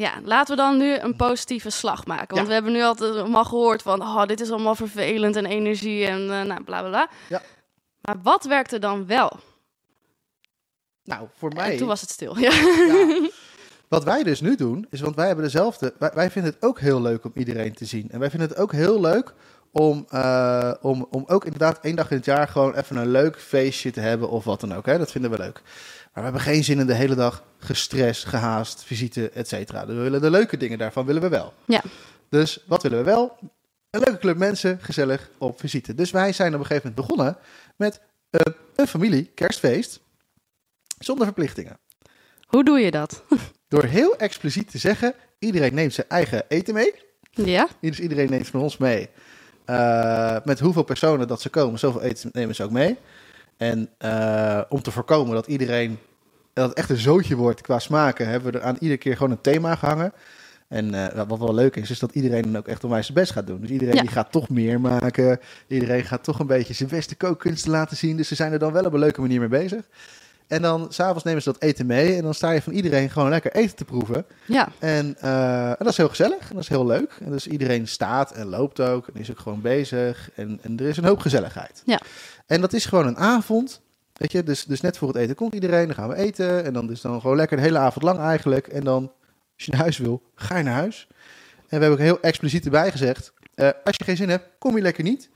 Ja, 0.00 0.20
laten 0.24 0.56
we 0.56 0.62
dan 0.62 0.76
nu 0.76 0.96
een 0.98 1.16
positieve 1.16 1.70
slag 1.70 2.06
maken. 2.06 2.28
Want 2.28 2.40
Ja. 2.40 2.46
we 2.46 2.52
hebben 2.52 2.72
nu 2.72 2.82
altijd 2.82 3.16
allemaal 3.16 3.44
gehoord 3.44 3.82
van, 3.82 4.02
oh, 4.02 4.26
dit 4.26 4.40
is 4.40 4.50
allemaal 4.50 4.74
vervelend 4.74 5.36
en 5.36 5.46
energie 5.46 6.06
en 6.06 6.20
eh, 6.20 6.42
nou, 6.42 6.62
bla 6.62 6.80
bla 6.80 6.88
bla. 6.88 7.10
Ja. 7.28 7.42
Maar 8.00 8.16
wat 8.22 8.44
werkte 8.44 8.78
dan 8.78 9.06
wel? 9.06 9.38
Nou, 11.04 11.28
voor 11.36 11.52
mij... 11.54 11.70
En 11.72 11.76
toen 11.76 11.86
was 11.86 12.00
het 12.00 12.10
stil. 12.10 12.38
Ja. 12.38 12.52
Ja. 12.52 13.28
Wat 13.88 14.04
wij 14.04 14.22
dus 14.22 14.40
nu 14.40 14.56
doen, 14.56 14.86
is 14.90 15.00
want 15.00 15.16
wij 15.16 15.26
hebben 15.26 15.44
dezelfde. 15.44 15.94
Wij, 15.98 16.10
wij 16.14 16.30
vinden 16.30 16.52
het 16.52 16.62
ook 16.62 16.80
heel 16.80 17.00
leuk 17.00 17.24
om 17.24 17.32
iedereen 17.34 17.74
te 17.74 17.84
zien. 17.84 18.10
En 18.10 18.18
wij 18.18 18.30
vinden 18.30 18.48
het 18.48 18.58
ook 18.58 18.72
heel 18.72 19.00
leuk 19.00 19.34
om, 19.72 20.06
eh, 20.08 20.72
om, 20.80 21.06
om 21.10 21.24
ook 21.26 21.44
inderdaad 21.44 21.78
één 21.80 21.96
dag 21.96 22.10
in 22.10 22.16
het 22.16 22.24
jaar 22.24 22.48
gewoon 22.48 22.74
even 22.74 22.96
een 22.96 23.10
leuk 23.10 23.40
feestje 23.40 23.90
te 23.90 24.00
hebben 24.00 24.30
of 24.30 24.44
wat 24.44 24.60
dan 24.60 24.74
ook. 24.74 24.86
Hè? 24.86 24.98
Dat 24.98 25.10
vinden 25.10 25.30
we 25.30 25.38
leuk. 25.38 25.62
Maar 26.04 26.24
we 26.24 26.30
hebben 26.30 26.40
geen 26.40 26.64
zin 26.64 26.78
in 26.78 26.86
de 26.86 26.94
hele 26.94 27.14
dag 27.14 27.44
gestrest, 27.58 28.24
gehaast, 28.24 28.84
visite, 28.84 29.30
et 29.30 29.48
cetera. 29.48 29.86
Dus 29.86 29.96
we 29.96 30.02
willen 30.02 30.20
de 30.20 30.30
leuke 30.30 30.56
dingen 30.56 30.78
daarvan 30.78 31.06
willen 31.06 31.22
we 31.22 31.28
wel. 31.28 31.54
Ja. 31.64 31.82
Dus 32.28 32.64
wat 32.66 32.82
willen 32.82 32.98
we 32.98 33.04
wel? 33.04 33.36
Een 33.90 34.00
leuke 34.00 34.18
club 34.18 34.36
mensen, 34.36 34.78
gezellig 34.80 35.30
op 35.38 35.60
visite. 35.60 35.94
Dus 35.94 36.10
wij 36.10 36.32
zijn 36.32 36.54
op 36.54 36.60
een 36.60 36.66
gegeven 36.66 36.88
moment 36.88 37.06
begonnen 37.08 37.36
met 37.76 38.00
eh, 38.30 38.40
een 38.76 38.86
familie 38.86 39.30
kerstfeest 39.34 40.00
zonder 40.98 41.24
verplichtingen. 41.24 41.78
Hoe 42.46 42.64
doe 42.64 42.80
je 42.80 42.90
dat? 42.90 43.22
Door 43.68 43.84
heel 43.84 44.16
expliciet 44.16 44.70
te 44.70 44.78
zeggen, 44.78 45.14
iedereen 45.38 45.74
neemt 45.74 45.94
zijn 45.94 46.08
eigen 46.08 46.44
eten 46.48 46.74
mee. 46.74 46.94
ja? 47.30 47.68
Dus 47.80 48.00
iedereen 48.00 48.30
neemt 48.30 48.48
van 48.48 48.60
ons 48.60 48.76
mee. 48.76 49.08
Eh, 49.70 50.36
met 50.44 50.60
hoeveel 50.60 50.82
personen 50.82 51.28
dat 51.28 51.40
ze 51.40 51.48
komen, 51.48 51.78
zoveel 51.78 52.02
eten 52.02 52.30
nemen 52.32 52.54
ze 52.54 52.64
ook 52.64 52.70
mee. 52.70 52.96
En 53.56 53.88
eh, 53.98 54.60
om 54.68 54.82
te 54.82 54.90
voorkomen 54.90 55.34
dat 55.34 55.46
iedereen, 55.46 55.98
dat 56.52 56.68
het 56.68 56.78
echt 56.78 56.90
een 56.90 56.96
zootje 56.96 57.36
wordt 57.36 57.60
qua 57.60 57.78
smaken, 57.78 58.28
hebben 58.28 58.52
we 58.52 58.58
er 58.58 58.64
aan 58.64 58.76
iedere 58.80 58.98
keer 58.98 59.16
gewoon 59.16 59.30
een 59.30 59.40
thema 59.40 59.74
gehangen. 59.74 60.12
En 60.68 60.94
eh, 60.94 61.22
wat 61.28 61.38
wel 61.38 61.54
leuk 61.54 61.76
is, 61.76 61.90
is 61.90 61.98
dat 61.98 62.14
iedereen 62.14 62.42
dan 62.42 62.56
ook 62.56 62.68
echt 62.68 62.84
onwijs 62.84 63.06
zijn 63.06 63.18
best 63.18 63.32
gaat 63.32 63.46
doen. 63.46 63.60
Dus 63.60 63.70
iedereen 63.70 63.94
Ja. 63.94 64.00
die 64.00 64.10
gaat 64.10 64.32
toch 64.32 64.48
meer 64.48 64.80
maken. 64.80 65.40
Iedereen 65.66 66.04
gaat 66.04 66.24
toch 66.24 66.38
een 66.38 66.46
beetje 66.46 66.74
zijn 66.74 66.88
beste 66.88 67.14
kookkunsten 67.14 67.70
laten 67.70 67.96
zien. 67.96 68.16
Dus 68.16 68.28
ze 68.28 68.34
zijn 68.34 68.52
er 68.52 68.58
dan 68.58 68.72
wel 68.72 68.84
op 68.84 68.92
een 68.92 68.98
leuke 68.98 69.20
manier 69.20 69.40
mee 69.40 69.48
bezig. 69.48 69.84
En 70.50 70.62
dan 70.62 70.86
s'avonds 70.88 71.24
nemen 71.24 71.42
ze 71.42 71.52
dat 71.52 71.62
eten 71.62 71.86
mee. 71.86 72.16
En 72.16 72.22
dan 72.22 72.34
sta 72.34 72.50
je 72.50 72.62
van 72.62 72.72
iedereen 72.72 73.10
gewoon 73.10 73.28
lekker 73.28 73.52
eten 73.52 73.76
te 73.76 73.84
proeven. 73.84 74.26
Ja. 74.46 74.68
En, 74.78 75.16
eh, 75.20 75.68
en 75.68 75.76
dat 75.78 75.88
is 75.88 75.96
heel 75.96 76.08
gezellig 76.08 76.48
en 76.48 76.54
dat 76.54 76.62
is 76.62 76.68
heel 76.68 76.86
leuk. 76.86 77.16
En 77.24 77.30
dus 77.30 77.46
iedereen 77.46 77.88
staat 77.88 78.32
en 78.32 78.46
loopt 78.46 78.80
ook 78.80 79.08
en 79.08 79.20
is 79.20 79.30
ook 79.30 79.38
gewoon 79.38 79.60
bezig. 79.60 80.30
En, 80.34 80.58
en 80.62 80.78
er 80.78 80.86
is 80.86 80.96
een 80.96 81.04
hoop 81.04 81.18
gezelligheid. 81.18 81.82
Ja. 81.84 82.00
En 82.46 82.60
dat 82.60 82.72
is 82.72 82.86
gewoon 82.86 83.06
een 83.06 83.16
avond. 83.16 83.80
Weet 84.12 84.32
je, 84.32 84.42
dus, 84.42 84.64
dus 84.64 84.80
net 84.80 84.98
voor 84.98 85.08
het 85.08 85.16
eten 85.16 85.34
komt 85.34 85.54
iedereen, 85.54 85.86
dan 85.86 85.94
gaan 85.94 86.08
we 86.08 86.14
eten. 86.16 86.64
En 86.64 86.72
dan 86.72 86.90
is 86.90 87.00
dan 87.00 87.20
gewoon 87.20 87.36
lekker 87.36 87.56
de 87.56 87.62
hele 87.62 87.78
avond 87.78 88.04
lang 88.04 88.18
eigenlijk. 88.18 88.66
En 88.66 88.84
dan, 88.84 89.12
als 89.54 89.64
je 89.64 89.70
naar 89.70 89.80
huis 89.80 89.98
wil, 89.98 90.22
ga 90.34 90.56
je 90.56 90.64
naar 90.64 90.74
huis. 90.74 91.06
En 91.10 91.78
we 91.78 91.84
hebben 91.84 91.90
ook 91.90 91.98
heel 91.98 92.20
expliciet 92.20 92.64
erbij 92.64 92.90
gezegd, 92.90 93.32
eh, 93.54 93.68
als 93.84 93.96
je 93.96 94.04
geen 94.04 94.16
zin 94.16 94.28
hebt, 94.28 94.48
kom 94.58 94.76
je 94.76 94.82
lekker 94.82 95.04
niet. 95.04 95.30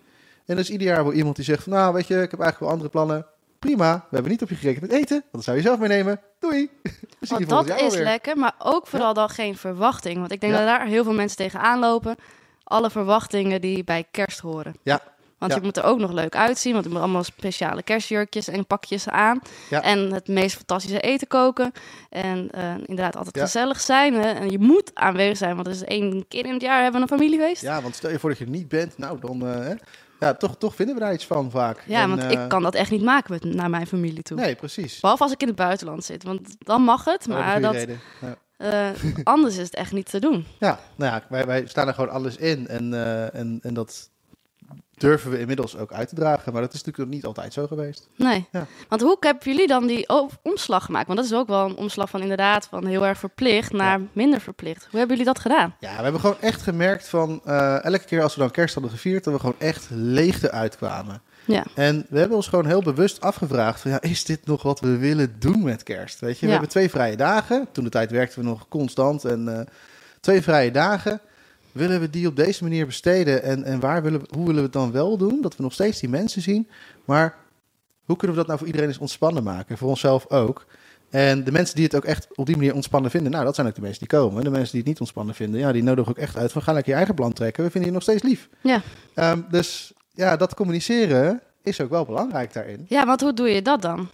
En 0.47 0.57
dus 0.57 0.71
ieder 0.71 0.87
jaar 0.87 1.05
wel 1.05 1.13
iemand 1.13 1.37
die 1.37 1.45
zegt 1.45 1.63
van, 1.63 1.73
nou 1.73 1.95
weet 1.95 2.07
je, 2.07 2.15
ik 2.15 2.31
heb 2.31 2.41
eigenlijk 2.41 2.61
wel 2.61 2.71
andere 2.71 2.91
plannen. 2.91 3.27
Prima, 3.65 3.95
we 3.95 4.15
hebben 4.15 4.31
niet 4.31 4.43
op 4.43 4.49
je 4.49 4.55
gerekend 4.55 4.81
met 4.91 4.93
eten, 4.93 5.17
want 5.21 5.33
dat 5.33 5.45
zou 5.45 5.57
je 5.57 5.63
zelf 5.63 5.79
meenemen. 5.79 6.21
Doei. 6.39 6.71
Want 7.29 7.45
volgend 7.49 7.69
dat 7.69 7.81
is 7.81 7.83
alweer. 7.83 8.03
lekker, 8.05 8.37
maar 8.37 8.55
ook 8.59 8.87
vooral 8.87 9.15
dan 9.15 9.29
geen 9.29 9.57
verwachting. 9.57 10.19
Want 10.19 10.33
ik 10.33 10.41
denk 10.41 10.53
Ja. 10.53 10.59
dat 10.59 10.69
daar 10.69 10.87
heel 10.87 11.05
veel 11.05 11.13
mensen 11.13 11.37
tegenaan 11.37 11.79
lopen. 11.79 12.17
Alle 12.65 12.91
verwachtingen 12.91 13.61
die 13.61 13.85
bij 13.85 14.05
kerst 14.11 14.41
horen. 14.41 14.75
Ja. 14.83 15.01
Want 15.39 15.53
Ja. 15.53 15.59
je 15.59 15.65
moet 15.65 15.77
er 15.77 15.85
ook 15.85 15.99
nog 15.99 16.13
leuk 16.13 16.37
uitzien, 16.37 16.73
want 16.73 16.85
je 16.85 16.91
moet 16.91 17.01
allemaal 17.01 17.25
speciale 17.25 17.83
kerstjurkjes 17.83 18.49
en 18.49 18.67
pakjes 18.67 19.09
aan. 19.09 19.41
Ja. 19.71 19.83
En 19.83 20.13
het 20.13 20.29
meest 20.29 20.57
fantastische 20.57 21.01
eten 21.01 21.27
koken. 21.27 21.73
En 22.11 22.51
eh, 22.51 22.75
inderdaad 22.87 23.17
altijd 23.17 23.39
gezellig 23.41 23.81
zijn. 23.81 24.15
Hè? 24.15 24.31
En 24.31 24.51
je 24.51 24.59
moet 24.59 24.91
aanwezig 24.95 25.37
zijn, 25.37 25.55
want 25.55 25.67
het 25.67 25.77
is 25.77 25.85
één 25.85 26.25
keer 26.29 26.47
in 26.47 26.53
het 26.53 26.63
jaar 26.63 26.83
hebben 26.83 27.01
we 27.07 27.13
een 27.13 27.19
familiefeest. 27.19 27.63
Ja, 27.63 27.83
want 27.83 27.95
stel 27.95 28.11
je 28.11 28.19
voor 28.19 28.29
dat 28.31 28.39
je 28.39 28.45
er 28.45 28.51
niet 28.51 28.69
bent, 28.69 28.99
nou 28.99 29.19
dan, 29.21 29.47
eh. 29.47 29.71
Ja, 30.25 30.35
toch, 30.35 30.57
toch 30.59 30.75
vinden 30.75 30.95
we 30.95 31.01
daar 31.01 31.13
iets 31.13 31.27
van 31.27 31.51
vaak. 31.51 31.83
Ja, 31.87 32.03
En, 32.03 32.09
want 32.09 32.23
eh, 32.23 32.31
ik 32.31 32.49
kan 32.49 32.63
dat 32.63 32.75
echt 32.75 32.91
niet 32.91 33.03
maken 33.03 33.33
met, 33.33 33.55
naar 33.55 33.71
mijn 33.71 33.87
familie 33.87 34.23
toe. 34.23 34.37
Nee, 34.37 34.55
precies. 34.55 35.01
Behalve 35.01 35.23
als 35.23 35.33
ik 35.33 35.41
in 35.41 35.47
het 35.47 35.57
buitenland 35.57 36.05
zit, 36.05 36.23
want 36.23 36.57
dan 36.59 36.83
mag 36.83 37.05
het. 37.05 37.27
Oh, 37.29 37.35
Maar 37.35 37.61
dat, 37.61 37.75
reden. 37.75 38.01
Ja. 38.21 38.37
eh, 38.57 39.25
anders 39.25 39.57
is 39.57 39.65
het 39.65 39.75
echt 39.75 39.93
niet 39.93 40.11
te 40.11 40.19
doen. 40.19 40.47
ja, 40.59 40.79
nou 40.97 41.13
ja, 41.13 41.23
wij, 41.29 41.47
wij 41.47 41.67
staan 41.67 41.89
er 41.89 41.95
gewoon 41.95 42.11
alles 42.11 42.37
in 42.37 42.69
en, 42.69 42.95
eh, 42.95 43.35
en, 43.35 43.59
en 43.63 43.75
dat 43.75 44.11
durven 44.97 45.31
we 45.31 45.39
inmiddels 45.39 45.77
ook 45.77 45.93
uit 45.93 46.09
te 46.09 46.15
dragen. 46.15 46.53
Maar 46.53 46.63
dat 46.63 46.73
is 46.73 46.79
natuurlijk 46.85 47.07
nog 47.07 47.15
niet 47.15 47.25
altijd 47.27 47.53
zo 47.53 47.67
geweest. 47.67 48.09
Nee. 48.17 48.47
Ja. 48.53 48.67
Want 48.89 49.03
hoe 49.03 49.17
hebben 49.21 49.53
jullie 49.53 49.67
dan 49.67 49.87
die 49.87 50.09
omslag 50.43 50.85
gemaakt? 50.85 51.07
Want 51.07 51.19
dat 51.19 51.29
is 51.29 51.35
ook 51.35 51.49
wel 51.49 51.65
een 51.69 51.77
omslag 51.77 52.11
van 52.11 52.21
inderdaad 52.23 52.67
van 52.67 52.87
heel 52.87 53.07
erg 53.07 53.19
verplicht 53.19 53.73
naar 53.73 54.01
minder 54.13 54.41
verplicht. 54.41 54.87
Hoe 54.91 54.99
hebben 54.99 55.17
jullie 55.17 55.33
dat 55.33 55.43
gedaan? 55.43 55.75
Ja, 55.81 55.97
we 55.97 56.03
hebben 56.03 56.21
gewoon 56.21 56.41
echt 56.41 56.63
gemerkt 56.63 57.09
van 57.09 57.41
eh, 57.45 57.85
elke 57.85 58.05
keer 58.05 58.23
als 58.23 58.35
we 58.35 58.41
dan 58.41 58.51
kerst 58.51 58.75
hadden 58.75 58.93
gevierd, 58.93 59.25
dat 59.25 59.33
we 59.35 59.41
gewoon 59.41 59.59
echt 59.59 59.87
leegte 59.91 60.51
uitkwamen. 60.51 61.23
Ja. 61.47 61.65
En 61.75 62.07
we 62.09 62.19
hebben 62.19 62.37
ons 62.37 62.49
gewoon 62.49 62.67
heel 62.67 62.83
bewust 62.83 63.21
afgevraagd 63.21 63.81
van 63.81 63.91
ja, 63.91 64.01
is 64.01 64.25
dit 64.25 64.47
nog 64.47 64.63
wat 64.63 64.81
we 64.81 64.97
willen 64.97 65.37
doen 65.39 65.63
met 65.63 65.83
kerst? 65.83 66.21
Weet 66.21 66.35
je, 66.35 66.41
we 66.41 66.47
Ja. 66.47 66.53
hebben 66.53 66.71
twee 66.71 66.91
vrije 66.91 67.17
dagen. 67.17 67.67
Toen 67.73 67.85
de 67.85 67.91
tijd 67.91 68.11
werkten 68.11 68.39
we 68.41 68.45
nog 68.47 68.69
constant 68.69 69.25
en 69.25 69.59
eh, 69.59 69.67
twee 70.21 70.43
vrije 70.43 70.71
dagen. 70.71 71.21
Willen 71.75 72.01
we 72.01 72.11
die 72.11 72.27
op 72.27 72.37
deze 72.37 72.63
manier 72.63 72.87
besteden 72.87 73.43
en, 73.43 73.65
en 73.65 73.81
waar 73.81 74.03
willen 74.03 74.21
we, 74.21 74.27
hoe 74.31 74.47
willen 74.47 74.61
we 74.61 74.63
het 74.63 74.73
dan 74.73 74.93
wel 74.93 75.17
doen? 75.17 75.41
Dat 75.41 75.57
we 75.57 75.63
nog 75.63 75.73
steeds 75.73 76.01
die 76.01 76.09
mensen 76.09 76.43
zien, 76.43 76.69
maar 77.05 77.37
hoe 78.05 78.17
kunnen 78.17 78.37
we 78.37 78.43
dat 78.43 78.47
nou 78.47 78.59
voor 78.59 78.67
iedereen 78.67 78.89
eens 78.89 78.99
ontspannen 78.99 79.43
maken? 79.43 79.79
Voor 79.79 79.89
onszelf 79.89 80.31
ook. 80.31 80.67
En 81.11 81.45
de 81.45 81.53
mensen 81.53 81.75
die 81.75 81.85
het 81.85 81.97
ook 81.97 82.05
echt 82.05 82.29
op 82.35 82.47
die 82.47 82.57
manier 82.57 82.75
ontspannen 82.75 83.11
vinden, 83.11 83.33
nou, 83.33 83.45
dat 83.45 83.55
zijn 83.55 83.67
ook 83.67 83.75
de 83.75 83.81
mensen 83.81 83.99
die 83.99 84.09
komen. 84.09 84.45
De 84.45 84.51
mensen 84.51 84.71
die 84.71 84.81
het 84.81 84.89
niet 84.89 85.01
ontspannen 85.01 85.35
vinden, 85.35 85.61
ja, 85.61 85.73
die 85.73 85.83
nodigen 85.83 86.11
ook 86.11 86.19
echt 86.19 86.37
uit 86.37 86.53
van 86.53 86.63
ga 86.63 86.73
lekker 86.73 86.91
je 86.91 86.97
eigen 86.97 87.15
plan 87.15 87.33
trekken. 87.33 87.65
We 87.65 87.71
vinden 87.71 87.89
je 87.89 87.95
nog 87.95 88.03
steeds 88.03 88.23
lief. 88.23 88.49
Ja. 88.61 88.83
Ehm, 89.15 89.41
dus 89.51 89.93
ja, 90.11 90.37
dat 90.37 90.55
communiceren 90.55 91.41
is 91.63 91.81
ook 91.81 91.91
wel 91.91 92.05
belangrijk 92.05 92.53
daarin. 92.53 92.85
Ja, 92.89 93.07
want 93.07 93.21
hoe 93.21 93.35
doe 93.35 93.49
je 93.49 93.63
dat 93.63 93.83
dan? 93.83 94.09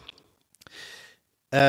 Eh, 1.50 1.60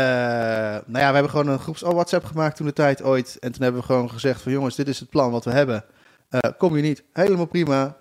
nou 0.86 1.00
ja, 1.00 1.08
we 1.08 1.14
hebben 1.14 1.30
gewoon 1.30 1.48
een 1.48 1.60
groeps 1.60 1.84
oh, 1.84 1.94
WhatsApp 1.94 2.26
gemaakt 2.26 2.56
toen 2.56 2.66
de 2.66 2.74
tijd 2.74 3.04
ooit. 3.04 3.38
En 3.40 3.52
toen 3.52 3.62
hebben 3.64 3.82
we 3.82 3.88
gewoon 3.88 4.10
gezegd 4.10 4.42
van 4.42 4.52
jongens, 4.52 4.76
dit 4.76 4.88
is 4.88 5.00
het 5.00 5.10
plan 5.10 5.32
wat 5.32 5.46
we 5.46 5.52
hebben. 5.52 5.86
Eh, 6.30 6.52
kom 6.58 6.76
je 6.76 6.82
niet, 6.82 7.04
helemaal 7.14 7.46
prima. 7.46 7.98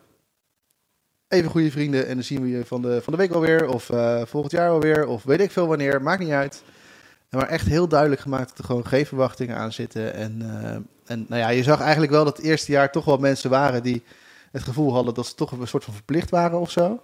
Even 1.29 1.51
goede 1.51 1.71
vrienden 1.71 2.07
en 2.07 2.15
dan 2.15 2.25
zien 2.25 2.43
we 2.43 2.49
je 2.49 2.65
van 2.65 2.83
de, 2.83 3.03
van 3.03 3.13
de 3.13 3.19
week 3.19 3.33
alweer. 3.33 3.69
Of 3.69 3.91
eh, 3.91 4.23
volgend 4.25 4.53
jaar 4.53 4.71
alweer. 4.71 5.07
Of 5.07 5.23
weet 5.23 5.41
ik 5.41 5.51
veel 5.51 5.67
wanneer, 5.67 6.03
maakt 6.03 6.21
niet 6.21 6.31
uit. 6.31 6.63
Maar 7.31 7.49
echt 7.49 7.67
heel 7.67 7.89
duidelijk 7.89 8.21
gemaakt 8.21 8.49
dat 8.49 8.59
er 8.59 8.65
gewoon 8.65 8.87
geen 8.87 9.07
verwachtingen 9.07 9.57
aan 9.57 9.73
zitten. 9.73 10.15
En, 10.15 10.43
en 11.07 11.27
nou 11.29 11.41
ja, 11.41 11.49
je 11.49 11.63
zag 11.63 11.81
eigenlijk 11.81 12.13
wel 12.13 12.25
dat 12.25 12.37
het 12.37 12.47
eerste 12.47 12.73
jaar 12.73 12.93
toch 12.93 13.05
wel 13.05 13.17
mensen 13.17 13.51
waren 13.51 13.83
die 13.83 14.03
het 14.53 14.63
gevoel 14.63 14.93
hadden 14.95 15.15
dat 15.15 15.27
ze 15.27 15.35
toch 15.35 15.53
een 15.53 15.67
soort 15.67 15.85
van 15.85 15.95
verplicht 15.95 16.31
waren 16.31 16.61
of 16.61 16.71
zo. 16.71 17.03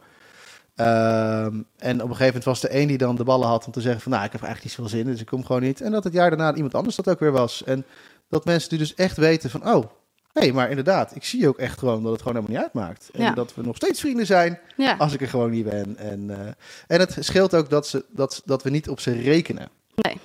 Ehm, 0.77 1.63
en 1.77 1.95
op 2.03 2.09
een 2.09 2.17
gegeven 2.17 2.27
moment 2.27 2.45
was 2.45 2.63
er 2.63 2.71
één 2.71 2.89
die 2.89 2.99
dan 2.99 3.17
de 3.17 3.25
ballen 3.25 3.49
had 3.49 3.67
om 3.67 3.73
te 3.73 3.81
zeggen 3.81 4.01
van... 4.01 4.13
nou, 4.13 4.25
ik 4.25 4.33
heb 4.33 4.43
eigenlijk 4.43 4.65
niet 4.77 4.85
zoveel 4.87 4.99
zin, 4.99 5.13
dus 5.13 5.21
ik 5.21 5.27
kom 5.27 5.45
gewoon 5.45 5.63
niet. 5.63 5.81
En 5.81 5.91
dat 5.93 6.05
het 6.05 6.13
jaar 6.13 6.29
daarna 6.31 6.55
iemand 6.55 6.75
anders 6.75 6.97
dat 6.97 7.09
ook 7.09 7.21
weer 7.21 7.33
was. 7.33 7.65
En 7.65 7.85
dat 8.29 8.45
mensen 8.45 8.69
die 8.69 8.79
dus 8.79 8.95
echt 8.95 9.17
weten 9.17 9.51
van... 9.51 9.69
oh, 9.75 9.85
nee, 10.33 10.53
maar 10.53 10.69
inderdaad, 10.69 11.15
ik 11.15 11.25
zie 11.25 11.49
ook 11.49 11.59
echt 11.59 11.79
gewoon 11.79 12.03
dat 12.03 12.13
het 12.13 12.23
gewoon 12.23 12.37
helemaal 12.37 12.57
niet 12.57 12.65
uitmaakt. 12.75 13.11
En 13.13 13.23
Ja. 13.23 13.33
dat 13.35 13.55
we 13.55 13.63
nog 13.63 13.77
steeds 13.77 14.01
vrienden 14.01 14.27
zijn 14.27 14.59
Ja, 14.77 14.95
als 14.99 15.13
ik 15.13 15.21
er 15.21 15.29
gewoon 15.29 15.51
niet 15.51 15.65
ben. 15.65 15.97
En, 15.97 16.31
eh, 16.31 16.53
en 16.87 17.01
het 17.01 17.17
scheelt 17.21 17.55
ook 17.55 17.71
dat, 17.71 17.87
ze, 17.87 18.05
dat, 18.11 18.43
dat 18.45 18.63
we 18.63 18.71
niet 18.71 18.89
op 18.89 19.01
ze 19.01 19.13
rekenen. 19.13 19.69
nee. 19.95 20.19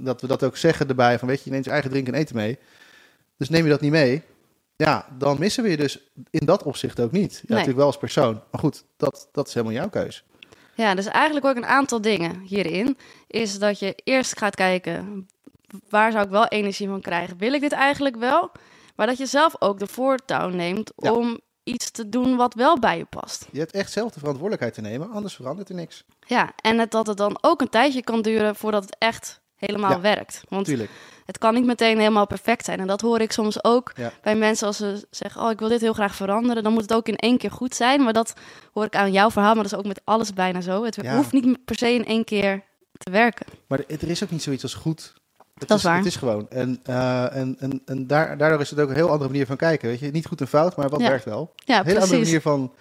Dat 0.00 0.20
we 0.20 0.26
dat 0.26 0.42
ook 0.44 0.56
zeggen 0.56 0.88
erbij 0.88 1.18
van... 1.18 1.28
weet 1.28 1.38
je, 1.38 1.44
je 1.44 1.50
neemt 1.50 1.64
je 1.64 1.70
eigen 1.70 1.90
drinken 1.90 2.14
en 2.14 2.20
eten 2.20 2.36
mee. 2.36 2.58
Dus 3.36 3.48
neem 3.48 3.64
je 3.64 3.70
dat 3.70 3.80
niet 3.80 3.90
mee... 3.90 4.22
Ja, 4.84 5.06
dan 5.18 5.38
missen 5.38 5.62
we 5.62 5.70
je 5.70 5.76
dus 5.76 5.98
in 6.30 6.46
dat 6.46 6.62
opzicht 6.62 7.00
ook 7.00 7.12
niet. 7.12 7.32
Ja, 7.32 7.38
Nee. 7.38 7.48
natuurlijk 7.48 7.76
wel 7.76 7.86
als 7.86 7.96
persoon. 7.98 8.42
Maar 8.50 8.60
goed, 8.60 8.84
dat, 8.96 9.28
dat 9.32 9.48
is 9.48 9.54
helemaal 9.54 9.76
jouw 9.76 9.88
keus. 9.88 10.24
Ja, 10.74 10.94
dus 10.94 11.06
eigenlijk 11.06 11.46
ook 11.46 11.56
een 11.56 11.66
aantal 11.66 12.00
dingen 12.00 12.40
hierin. 12.40 12.98
Is 13.26 13.58
dat 13.58 13.78
je 13.78 13.94
eerst 14.04 14.38
gaat 14.38 14.54
kijken, 14.54 15.28
waar 15.88 16.12
zou 16.12 16.24
ik 16.24 16.30
wel 16.30 16.46
energie 16.46 16.88
van 16.88 17.00
krijgen? 17.00 17.38
Wil 17.38 17.52
ik 17.52 17.60
dit 17.60 17.72
eigenlijk 17.72 18.16
wel? 18.16 18.50
Maar 18.96 19.06
dat 19.06 19.18
je 19.18 19.26
zelf 19.26 19.54
ook 19.58 19.78
de 19.78 19.86
voortouw 19.86 20.48
neemt 20.48 20.92
Ja. 20.96 21.12
om 21.12 21.40
iets 21.62 21.90
te 21.90 22.08
doen 22.08 22.36
wat 22.36 22.54
wel 22.54 22.78
bij 22.78 22.98
je 22.98 23.04
past. 23.04 23.46
Je 23.52 23.58
hebt 23.58 23.72
echt 23.72 23.92
zelf 23.92 24.12
de 24.12 24.18
verantwoordelijkheid 24.18 24.74
te 24.74 24.80
nemen, 24.80 25.10
anders 25.10 25.34
verandert 25.34 25.68
er 25.68 25.74
niks. 25.74 26.04
Ja, 26.26 26.52
en 26.62 26.78
het, 26.78 26.90
dat 26.90 27.06
het 27.06 27.16
dan 27.16 27.38
ook 27.40 27.60
een 27.60 27.68
tijdje 27.68 28.02
kan 28.02 28.22
duren 28.22 28.56
voordat 28.56 28.82
het 28.84 28.96
echt 28.98 29.40
helemaal 29.56 29.90
Ja. 29.90 30.00
werkt. 30.00 30.42
Want 30.48 30.64
Tuurlijk. 30.66 30.90
Het 31.28 31.38
kan 31.38 31.54
niet 31.54 31.64
meteen 31.66 31.98
helemaal 31.98 32.26
perfect 32.26 32.64
zijn. 32.64 32.80
En 32.80 32.86
dat 32.86 33.00
hoor 33.00 33.20
ik 33.20 33.32
soms 33.32 33.64
ook 33.64 33.92
Ja. 33.94 34.12
bij 34.22 34.36
mensen 34.36 34.66
als 34.66 34.76
ze 34.76 35.06
zeggen... 35.10 35.42
oh, 35.42 35.50
ik 35.50 35.58
wil 35.58 35.68
dit 35.68 35.80
heel 35.80 35.92
graag 35.92 36.14
veranderen. 36.14 36.62
Dan 36.62 36.72
moet 36.72 36.82
het 36.82 36.94
ook 36.94 37.08
in 37.08 37.16
één 37.16 37.38
keer 37.38 37.50
goed 37.50 37.74
zijn. 37.74 38.02
Maar 38.02 38.12
dat 38.12 38.32
hoor 38.72 38.84
ik 38.84 38.96
aan 38.96 39.12
jouw 39.12 39.30
verhaal, 39.30 39.54
maar 39.54 39.62
dat 39.62 39.72
is 39.72 39.78
ook 39.78 39.86
met 39.86 40.00
alles 40.04 40.32
bijna 40.32 40.60
zo. 40.60 40.84
Het 40.84 40.98
Ja. 41.02 41.16
hoeft 41.16 41.32
niet 41.32 41.64
per 41.64 41.76
se 41.76 41.92
in 41.94 42.04
één 42.04 42.24
keer 42.24 42.62
te 42.92 43.10
werken. 43.10 43.46
Maar 43.66 43.78
er 43.88 44.08
is 44.10 44.22
ook 44.24 44.30
niet 44.30 44.42
zoiets 44.42 44.62
als 44.62 44.74
goed. 44.74 45.14
Het 45.58 45.68
Dat 45.68 45.78
is 45.78 45.84
waar. 45.84 45.96
Het 45.96 46.06
is 46.06 46.16
gewoon. 46.16 46.46
En, 46.50 46.80
eh, 46.84 47.36
en, 47.36 47.56
en, 47.58 47.82
en 47.84 48.06
daar, 48.06 48.36
daardoor 48.38 48.60
is 48.60 48.70
het 48.70 48.80
ook 48.80 48.88
een 48.88 48.94
heel 48.94 49.10
andere 49.10 49.30
manier 49.30 49.46
van 49.46 49.56
kijken. 49.56 49.88
Weet 49.88 49.98
je? 50.00 50.10
Niet 50.10 50.26
goed 50.26 50.40
en 50.40 50.48
fout, 50.48 50.76
maar 50.76 50.88
wat 50.88 51.00
Ja. 51.00 51.08
werkt 51.08 51.24
wel. 51.24 51.52
Ja, 51.56 51.78
Een 51.78 51.86
hele 51.86 52.00
andere 52.00 52.20
manier 52.20 52.40
van... 52.40 52.72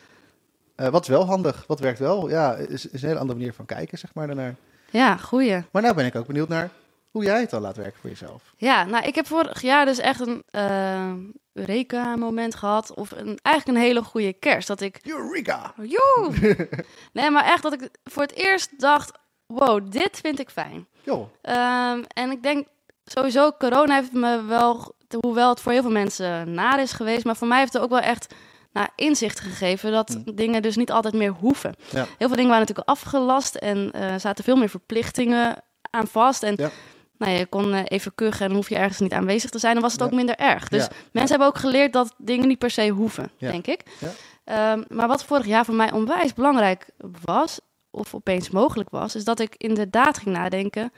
eh, 0.76 0.88
wat 0.88 1.02
is 1.02 1.08
wel 1.08 1.26
handig? 1.26 1.64
Wat 1.68 1.80
werkt 1.80 2.00
wel? 2.00 2.30
Ja, 2.30 2.54
is, 2.56 2.86
is 2.88 3.02
een 3.02 3.08
hele 3.08 3.20
andere 3.20 3.40
manier 3.40 3.54
van 3.54 3.66
kijken, 3.66 3.98
zeg 3.98 4.14
maar, 4.14 4.28
daarnaar. 4.28 4.56
Ja, 4.90 5.18
goeie. 5.18 5.64
Maar 5.72 5.82
nou 5.82 5.96
ben 5.96 6.06
ik 6.06 6.16
ook 6.16 6.28
benieuwd 6.28 6.48
naar 6.48 6.70
hoe 7.18 7.26
jij 7.26 7.40
het 7.42 7.50
dan 7.50 7.62
laat 7.62 7.78
werken 7.78 8.00
voor 8.00 8.10
jezelf. 8.10 8.54
Ja, 8.58 8.84
nou, 8.86 9.06
ik 9.06 9.16
heb 9.16 9.28
vorig 9.28 9.62
jaar 9.62 9.86
dus 9.86 9.98
echt 9.98 10.20
een 10.20 10.44
eh 10.52 11.12
Eureka-moment 11.54 12.56
gehad. 12.56 12.94
Of 12.94 13.12
een, 13.12 13.40
eigenlijk 13.42 13.78
een 13.78 13.84
hele 13.84 14.04
goede 14.04 14.34
kerst. 14.34 14.68
Dat 14.68 14.82
ik 14.82 15.00
Eureka! 15.04 15.74
Joe! 15.82 16.32
nee, 17.14 17.30
maar 17.32 17.46
echt 17.46 17.64
dat 17.64 17.74
ik 17.74 17.90
voor 18.04 18.22
het 18.24 18.34
eerst 18.36 18.80
dacht: 18.80 19.12
wow, 19.46 19.92
dit 19.92 20.20
vind 20.24 20.40
ik 20.40 20.50
fijn. 20.50 20.88
Joh, 21.04 21.28
Ehm, 21.42 22.04
en 22.08 22.32
ik 22.32 22.44
denk 22.44 22.68
sowieso, 23.06 23.52
corona 23.52 23.96
heeft 23.96 24.14
me 24.14 24.44
wel, 24.44 24.96
hoewel 25.20 25.50
het 25.50 25.60
voor 25.62 25.72
heel 25.72 25.82
veel 25.82 25.92
mensen 25.92 26.54
naar 26.54 26.82
is 26.82 26.92
geweest, 26.92 27.26
maar 27.26 27.36
voor 27.36 27.48
mij 27.48 27.60
heeft 27.60 27.74
het 27.74 27.82
ook 27.82 27.90
wel 27.90 28.00
echt 28.00 28.34
nou, 28.72 28.88
inzicht 28.96 29.40
gegeven 29.40 29.92
dat 29.92 30.18
Hm. 30.26 30.36
dingen 30.36 30.62
dus 30.62 30.76
niet 30.76 30.92
altijd 30.92 31.14
meer 31.14 31.32
hoeven. 31.32 31.76
Ja. 31.90 32.06
Heel 32.18 32.28
veel 32.28 32.36
dingen 32.36 32.48
waren 32.52 32.60
natuurlijk 32.60 32.90
afgelast 32.90 33.56
en 33.56 33.92
er 33.92 34.20
zaten 34.20 34.44
veel 34.44 34.56
meer 34.56 34.70
verplichtingen 34.70 35.64
aan 35.90 36.08
vast. 36.08 36.44
En 36.44 36.54
Ja. 36.58 36.70
Nou, 37.18 37.32
je 37.32 37.46
kon 37.46 37.74
eh, 37.74 37.82
even 37.86 38.16
kuchen 38.16 38.42
en 38.42 38.48
dan 38.48 38.56
hoef 38.56 38.70
je 38.70 38.76
ergens 38.76 39.00
niet 39.00 39.14
aanwezig 39.14 39.50
te 39.50 39.60
zijn. 39.60 39.74
Dan 39.74 39.82
was 39.84 39.92
het 39.92 40.02
Ja. 40.02 40.08
ook 40.08 40.14
minder 40.14 40.36
erg. 40.36 40.68
Dus 40.68 40.84
Ja. 40.84 40.90
mensen 41.12 41.30
hebben 41.30 41.48
ook 41.48 41.58
geleerd 41.58 41.94
dat 41.94 42.14
dingen 42.18 42.48
niet 42.48 42.60
per 42.60 42.72
se 42.72 42.88
hoeven, 42.90 43.32
Ja. 43.38 43.52
denk 43.52 43.68
ik. 43.68 43.82
Ja. 44.00 44.12
Ehm, 44.44 44.84
maar 44.88 45.08
wat 45.08 45.24
vorig 45.24 45.46
jaar 45.46 45.66
voor 45.66 45.76
mij 45.76 45.92
onwijs 45.92 46.34
belangrijk 46.34 46.88
was, 47.24 47.60
of 47.92 48.14
opeens 48.14 48.50
mogelijk 48.50 48.90
was, 48.90 49.16
is 49.16 49.24
dat 49.24 49.40
ik 49.40 49.56
inderdaad 49.58 50.18
ging 50.18 50.36
nadenken: 50.36 50.92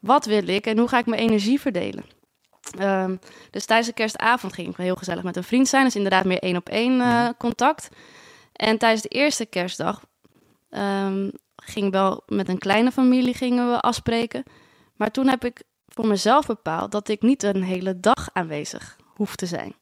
wat 0.00 0.24
wil 0.24 0.48
ik 0.48 0.66
en 0.66 0.78
hoe 0.78 0.88
ga 0.88 0.98
ik 0.98 1.06
mijn 1.06 1.20
energie 1.22 1.60
verdelen? 1.60 2.04
Ehm, 2.78 3.16
dus 3.50 3.64
tijdens 3.64 3.88
de 3.88 3.94
kerstavond 3.94 4.52
ging 4.52 4.68
ik 4.68 4.76
heel 4.76 4.94
gezellig 4.94 5.22
met 5.22 5.36
een 5.36 5.44
vriend 5.44 5.68
zijn. 5.68 5.84
Dus 5.84 5.96
inderdaad 5.96 6.24
meer 6.24 6.38
één 6.42 6.56
op 6.56 6.68
één 6.68 7.00
eh, 7.00 7.06
Mhm. 7.06 7.32
contact. 7.38 7.88
En 8.52 8.78
tijdens 8.78 9.02
de 9.02 9.08
eerste 9.08 9.46
kerstdag 9.46 10.04
ehm, 10.70 11.30
ging 11.56 11.92
wel 11.92 12.22
met 12.26 12.48
een 12.48 12.58
kleine 12.58 12.90
familie 12.92 13.34
gingen 13.34 13.70
we 13.70 13.80
afspreken. 13.80 14.44
Maar 14.96 15.10
toen 15.10 15.28
heb 15.28 15.44
ik 15.44 15.62
voor 15.86 16.06
mezelf 16.06 16.46
bepaald 16.46 16.92
dat 16.92 17.08
ik 17.08 17.22
niet 17.22 17.42
een 17.42 17.62
hele 17.62 18.00
dag 18.00 18.28
aanwezig 18.32 18.96
hoef 19.14 19.36
te 19.36 19.46
zijn. 19.46 19.74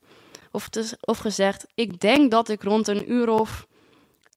Of, 0.50 0.68
te, 0.68 0.98
of 1.00 1.18
gezegd, 1.18 1.66
ik 1.74 2.00
denk 2.00 2.30
dat 2.30 2.48
ik 2.48 2.62
rond 2.62 2.88
een 2.88 3.12
uur 3.12 3.28
of 3.28 3.66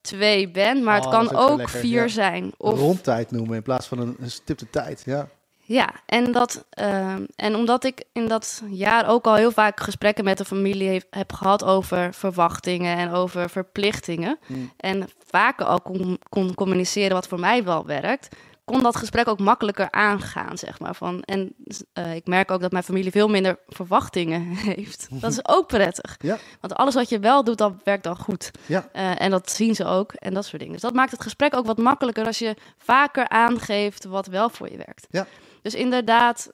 twee 0.00 0.50
ben, 0.50 0.82
maar 0.82 0.98
Oh, 0.98 1.04
het 1.04 1.12
dat 1.12 1.30
kan 1.30 1.50
ook 1.50 1.68
vier 1.68 2.02
ja. 2.02 2.08
zijn. 2.08 2.52
Of, 2.56 2.78
rondtijd 2.78 3.30
noemen 3.30 3.56
in 3.56 3.62
plaats 3.62 3.86
van 3.86 3.98
een, 3.98 4.16
een 4.20 4.30
stipte 4.30 4.70
tijd. 4.70 5.02
Ja. 5.04 5.28
Ja, 5.68 5.88
en, 6.06 6.32
dat, 6.32 6.64
ehm, 6.70 7.24
en 7.36 7.54
omdat 7.54 7.84
ik 7.84 8.04
in 8.12 8.28
dat 8.28 8.62
jaar 8.70 9.08
ook 9.08 9.26
al 9.26 9.34
heel 9.34 9.50
vaak 9.50 9.80
gesprekken 9.80 10.24
met 10.24 10.38
de 10.38 10.44
familie 10.44 11.02
heb 11.10 11.32
gehad 11.32 11.64
over 11.64 12.14
verwachtingen 12.14 12.96
en 12.96 13.10
over 13.10 13.50
verplichtingen. 13.50 14.38
Mm. 14.46 14.72
En 14.76 15.08
vaker 15.26 15.66
al 15.66 15.80
kon, 15.80 16.20
kon 16.28 16.54
communiceren 16.54 17.12
wat 17.12 17.28
voor 17.28 17.40
mij 17.40 17.64
wel 17.64 17.86
werkt, 17.86 18.36
kon 18.68 18.82
dat 18.82 18.96
gesprek 18.96 19.28
ook 19.28 19.38
makkelijker 19.38 19.90
aangaan, 19.90 20.58
zeg 20.58 20.78
maar. 20.78 20.94
Van, 20.94 21.22
en 21.22 21.54
eh, 21.92 22.14
ik 22.14 22.26
merk 22.26 22.50
ook 22.50 22.60
dat 22.60 22.72
mijn 22.72 22.84
familie 22.84 23.10
veel 23.10 23.28
minder 23.28 23.58
verwachtingen 23.66 24.42
heeft. 24.72 25.08
Dat 25.10 25.32
is 25.32 25.48
ook 25.48 25.66
prettig. 25.66 26.16
Ja. 26.18 26.38
Want 26.60 26.74
alles 26.74 26.94
wat 26.94 27.08
je 27.08 27.18
wel 27.18 27.44
doet, 27.44 27.58
dat 27.58 27.72
werkt 27.84 28.04
dan 28.04 28.16
goed. 28.16 28.50
Ja. 28.66 28.88
Eh, 28.92 29.20
en 29.20 29.30
dat 29.30 29.50
zien 29.50 29.74
ze 29.74 29.84
ook 29.84 30.12
en 30.12 30.34
dat 30.34 30.44
soort 30.44 30.58
dingen. 30.58 30.72
Dus 30.72 30.82
dat 30.82 30.94
maakt 30.94 31.10
het 31.10 31.22
gesprek 31.22 31.54
ook 31.54 31.66
wat 31.66 31.78
makkelijker 31.78 32.26
als 32.26 32.38
je 32.38 32.56
vaker 32.78 33.28
aangeeft 33.28 34.04
wat 34.04 34.26
wel 34.26 34.48
voor 34.48 34.70
je 34.70 34.76
werkt. 34.76 35.06
Ja. 35.10 35.26
Dus 35.62 35.74
inderdaad, 35.74 36.52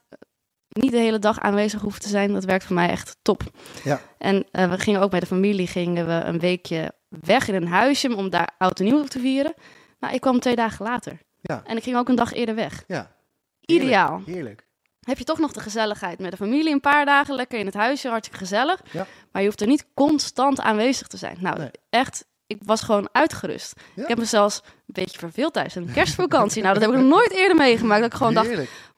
niet 0.68 0.90
de 0.90 0.98
hele 0.98 1.18
dag 1.18 1.40
aanwezig 1.40 1.80
hoeven 1.80 2.00
te 2.00 2.08
zijn, 2.08 2.32
dat 2.32 2.44
werkt 2.44 2.64
voor 2.64 2.74
mij 2.74 2.88
echt 2.88 3.16
top. 3.22 3.42
Ja. 3.84 4.00
En 4.18 4.44
eh, 4.50 4.70
we 4.70 4.78
gingen 4.78 5.00
ook 5.00 5.10
bij 5.10 5.20
de 5.20 5.26
familie 5.26 5.66
gingen 5.66 6.06
we 6.06 6.12
een 6.12 6.38
weekje 6.38 6.92
weg 7.08 7.48
in 7.48 7.54
een 7.54 7.68
huisje 7.68 8.16
om 8.16 8.30
daar 8.30 8.54
oud 8.58 8.78
en 8.78 8.84
nieuw 8.84 9.04
te 9.04 9.20
vieren. 9.20 9.54
Maar 9.98 10.14
ik 10.14 10.20
kwam 10.20 10.40
twee 10.40 10.56
dagen 10.56 10.84
later. 10.84 11.18
Ja. 11.46 11.62
En 11.66 11.76
ik 11.76 11.82
ging 11.82 11.96
ook 11.96 12.08
een 12.08 12.14
dag 12.14 12.32
eerder 12.32 12.54
weg. 12.54 12.84
ja. 12.86 13.12
Ideaal. 13.66 14.22
Heerlijk. 14.26 14.66
Heb 15.00 15.18
je 15.18 15.24
toch 15.24 15.38
nog 15.38 15.52
de 15.52 15.60
gezelligheid 15.60 16.18
met 16.18 16.30
de 16.30 16.36
familie 16.36 16.72
een 16.72 16.80
paar 16.80 17.04
dagen 17.04 17.34
lekker 17.34 17.58
in 17.58 17.66
het 17.66 17.74
huisje, 17.74 18.08
hartstikke 18.08 18.44
gezellig. 18.44 18.80
Ja. 18.92 19.06
Maar 19.32 19.42
je 19.42 19.48
hoeft 19.48 19.60
er 19.60 19.66
niet 19.66 19.86
constant 19.94 20.60
aanwezig 20.60 21.06
te 21.06 21.16
zijn. 21.16 21.36
Nou, 21.40 21.58
Nee. 21.58 21.70
echt, 21.90 22.24
ik 22.46 22.58
was 22.64 22.80
gewoon 22.82 23.08
uitgerust. 23.12 23.72
Ja. 23.94 24.02
Ik 24.02 24.08
heb 24.08 24.18
me 24.18 24.24
zelfs 24.24 24.60
een 24.64 24.72
beetje 24.86 25.18
verveeld 25.18 25.52
tijdens 25.52 25.74
een 25.74 25.92
kerstvakantie. 25.92 26.62
nou, 26.62 26.74
dat 26.74 26.82
heb 26.82 26.92
ik 26.92 26.98
nog 26.98 27.08
nooit 27.08 27.30
eerder 27.32 27.56
meegemaakt. 27.56 28.00
Dat 28.02 28.10
ik 28.12 28.16
gewoon 28.16 28.34
dacht, 28.34 28.48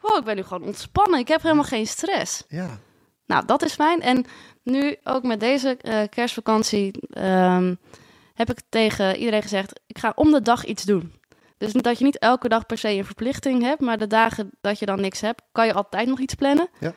wow, 0.00 0.16
ik 0.18 0.24
ben 0.24 0.36
nu 0.36 0.42
gewoon 0.42 0.66
ontspannen. 0.66 1.18
Ik 1.18 1.28
heb 1.28 1.42
helemaal 1.42 1.64
geen 1.64 1.86
stress. 1.86 2.42
Ja. 2.48 2.78
Nou, 3.26 3.46
dat 3.46 3.62
is 3.62 3.74
fijn. 3.74 4.02
En 4.02 4.24
nu 4.62 4.96
ook 5.04 5.22
met 5.22 5.40
deze 5.40 5.76
eh, 5.76 6.02
kerstvakantie 6.10 6.90
ehm, 7.10 7.74
heb 8.34 8.50
ik 8.50 8.58
tegen 8.68 9.16
iedereen 9.16 9.42
gezegd: 9.42 9.80
ik 9.86 9.98
ga 9.98 10.12
om 10.14 10.30
de 10.30 10.42
dag 10.42 10.64
iets 10.64 10.82
doen. 10.84 11.14
Dus 11.58 11.72
dat 11.72 11.98
je 11.98 12.04
niet 12.04 12.18
elke 12.18 12.48
dag 12.48 12.66
per 12.66 12.78
se 12.78 12.88
een 12.88 13.04
verplichting 13.04 13.62
hebt, 13.62 13.80
maar 13.80 13.98
de 13.98 14.06
dagen 14.06 14.50
dat 14.60 14.78
je 14.78 14.86
dan 14.86 15.00
niks 15.00 15.20
hebt, 15.20 15.42
kan 15.52 15.66
je 15.66 15.72
altijd 15.72 16.08
nog 16.08 16.18
iets 16.20 16.34
plannen. 16.34 16.68
Ja. 16.80 16.94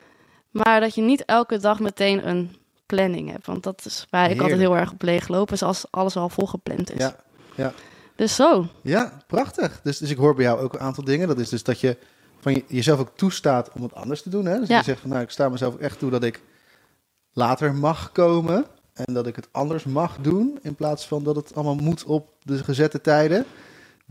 Maar 0.50 0.80
dat 0.80 0.94
je 0.94 1.02
niet 1.02 1.24
elke 1.24 1.58
dag 1.58 1.80
meteen 1.80 2.28
een 2.28 2.56
planning 2.86 3.30
hebt. 3.30 3.46
Want 3.46 3.62
dat 3.62 3.84
is 3.84 4.06
waar 4.10 4.30
ik 4.30 4.40
altijd 4.40 4.58
heel 4.58 4.76
erg 4.76 4.92
op 4.92 5.02
leeg 5.02 5.28
loop, 5.28 5.52
is 5.52 5.62
als 5.62 5.84
alles 5.90 6.16
al 6.16 6.28
volgepland 6.28 6.92
is. 6.92 7.10
Ja. 7.54 7.72
Dus 8.16 8.34
zo. 8.34 8.66
Ja, 8.82 9.22
prachtig. 9.26 9.80
Dus, 9.82 9.98
dus 9.98 10.10
ik 10.10 10.16
hoor 10.16 10.34
bij 10.34 10.44
jou 10.44 10.60
ook 10.60 10.72
een 10.72 10.80
aantal 10.80 11.04
dingen. 11.04 11.28
Dat 11.28 11.38
is 11.38 11.48
dus 11.48 11.62
dat 11.62 11.80
je 11.80 11.96
van 12.38 12.52
je, 12.52 12.64
jezelf 12.66 12.98
ook 13.00 13.16
toestaat 13.16 13.70
om 13.72 13.82
het 13.82 13.94
anders 13.94 14.22
te 14.22 14.30
doen. 14.30 14.44
Hè? 14.44 14.58
Dus 14.58 14.68
Ja. 14.68 14.76
je 14.76 14.84
zegt 14.84 15.00
van 15.00 15.10
nou, 15.10 15.22
ik 15.22 15.30
sta 15.30 15.48
mezelf 15.48 15.76
echt 15.76 15.98
toe 15.98 16.10
dat 16.10 16.22
ik 16.22 16.40
later 17.32 17.74
mag 17.74 18.12
komen. 18.12 18.66
En 18.92 19.14
dat 19.14 19.26
ik 19.26 19.36
het 19.36 19.48
anders 19.50 19.84
mag 19.84 20.16
doen. 20.20 20.58
In 20.62 20.74
plaats 20.74 21.06
van 21.06 21.24
dat 21.24 21.36
het 21.36 21.54
allemaal 21.54 21.74
moet 21.74 22.04
op 22.04 22.28
de 22.42 22.64
gezette 22.64 23.00
tijden. 23.00 23.44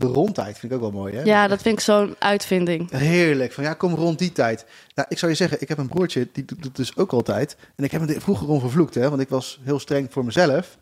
De 0.00 0.06
rondtijd 0.06 0.58
vind 0.58 0.72
ik 0.72 0.78
ook 0.78 0.92
wel 0.92 1.00
mooi. 1.00 1.14
Hè? 1.14 1.22
Ja, 1.22 1.48
dat 1.48 1.62
vind 1.62 1.78
ik 1.78 1.84
zo'n 1.84 2.14
uitvinding. 2.18 2.90
Heerlijk. 2.90 3.52
Van 3.52 3.64
ja, 3.64 3.74
kom 3.74 3.94
rond 3.94 4.18
die 4.18 4.32
tijd. 4.32 4.64
Nou, 4.94 5.08
ik 5.10 5.18
zou 5.18 5.30
je 5.30 5.36
zeggen, 5.36 5.60
ik 5.60 5.68
heb 5.68 5.78
een 5.78 5.88
broertje, 5.88 6.28
die 6.32 6.44
doet 6.44 6.64
het 6.64 6.76
dus 6.76 6.96
ook 6.96 7.12
altijd. 7.12 7.56
En 7.76 7.84
ik 7.84 7.90
heb 7.90 8.08
hem 8.08 8.20
vroeger 8.20 8.48
om 8.48 8.60
vervloekt, 8.60 8.94
hè. 8.94 9.08
Want 9.08 9.20
ik 9.20 9.28
was 9.28 9.60
heel 9.62 9.78
streng 9.78 10.12
voor 10.12 10.24
mezelf. 10.24 10.78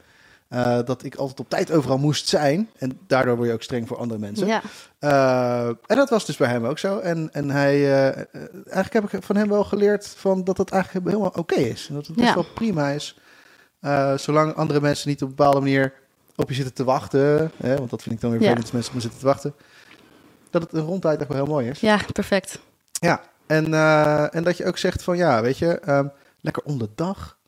Eh, 0.48 0.78
dat 0.84 1.04
ik 1.04 1.14
altijd 1.14 1.40
op 1.40 1.48
tijd 1.48 1.72
overal 1.72 1.98
moest 1.98 2.28
zijn. 2.28 2.70
En 2.78 2.98
daardoor 3.06 3.36
word 3.36 3.48
je 3.48 3.54
ook 3.54 3.62
streng 3.62 3.88
voor 3.88 3.96
andere 3.96 4.20
mensen. 4.20 4.46
Ja. 4.46 4.62
Eh, 4.98 5.66
en 5.66 5.96
dat 5.96 6.10
was 6.10 6.26
dus 6.26 6.36
bij 6.36 6.48
hem 6.48 6.64
ook 6.66 6.78
zo. 6.78 6.98
En, 6.98 7.28
en 7.32 7.50
hij, 7.50 7.74
eh, 7.74 8.24
eigenlijk 8.70 8.92
heb 8.92 9.12
ik 9.12 9.22
van 9.22 9.36
hem 9.36 9.48
wel 9.48 9.64
geleerd 9.64 10.14
van 10.16 10.44
dat 10.44 10.58
het 10.58 10.70
eigenlijk 10.70 11.06
helemaal 11.06 11.32
oké 11.36 11.54
is. 11.54 11.86
En 11.88 11.94
dat 11.94 12.06
het 12.06 12.16
best 12.16 12.28
Ja. 12.28 12.34
wel 12.34 12.46
prima 12.54 12.88
is. 12.90 13.18
Zolang 14.16 14.54
andere 14.54 14.80
mensen 14.80 15.08
niet 15.08 15.22
op 15.22 15.28
een 15.28 15.34
bepaalde 15.34 15.60
manier 15.60 15.92
op 16.38 16.48
je 16.48 16.54
zitten 16.54 16.74
te 16.74 16.84
wachten. 16.84 17.50
Hè, 17.56 17.76
want 17.76 17.90
dat 17.90 18.02
vind 18.02 18.14
ik 18.14 18.20
dan 18.20 18.30
weer 18.30 18.40
Ja. 18.40 18.46
vervelend 18.46 18.72
als 18.72 18.72
mensen 18.72 18.90
op 18.90 18.94
me 18.96 19.00
zitten 19.02 19.20
te 19.20 19.26
wachten. 19.26 19.54
Dat 20.50 20.62
het 20.62 20.72
een 20.72 20.80
ronduit 20.86 21.18
echt 21.20 21.28
wel 21.28 21.36
heel 21.36 21.46
mooi 21.54 21.68
is. 21.68 21.80
ja, 21.80 21.98
perfect. 22.12 22.58
Ja, 22.92 23.20
en, 23.46 23.74
eh, 23.74 24.34
en 24.34 24.44
dat 24.44 24.56
je 24.56 24.64
ook 24.66 24.78
zegt 24.78 25.02
van 25.02 25.16
ja, 25.16 25.42
weet 25.42 25.58
je, 25.58 25.78
ehm, 25.80 26.06
lekker 26.40 26.62
om 26.62 26.78
de 26.78 26.88
dag. 26.94 27.38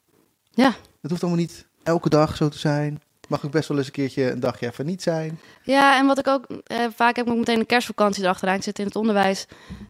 Ja. 0.50 0.72
Het 1.00 1.10
hoeft 1.10 1.22
allemaal 1.22 1.40
niet 1.40 1.66
elke 1.82 2.08
dag 2.08 2.36
zo 2.36 2.48
te 2.48 2.58
zijn. 2.58 3.02
Mag 3.28 3.44
ook 3.44 3.50
best 3.52 3.68
wel 3.68 3.76
eens 3.78 3.86
een 3.86 3.92
keertje 3.92 4.30
een 4.30 4.40
dagje 4.40 4.66
even 4.66 4.86
niet 4.86 5.02
zijn. 5.02 5.40
Ja, 5.62 5.98
en 5.98 6.06
wat 6.06 6.18
ik 6.18 6.26
ook 6.28 6.44
eh, 6.64 6.78
vaak 6.94 7.16
heb 7.16 7.26
ik 7.28 7.34
meteen 7.36 7.58
een 7.58 7.66
kerstvakantie 7.66 8.22
erachteraan. 8.22 8.54
Ik 8.56 8.62
zit 8.62 8.78
in 8.78 8.84
het 8.84 8.96
onderwijs. 8.96 9.46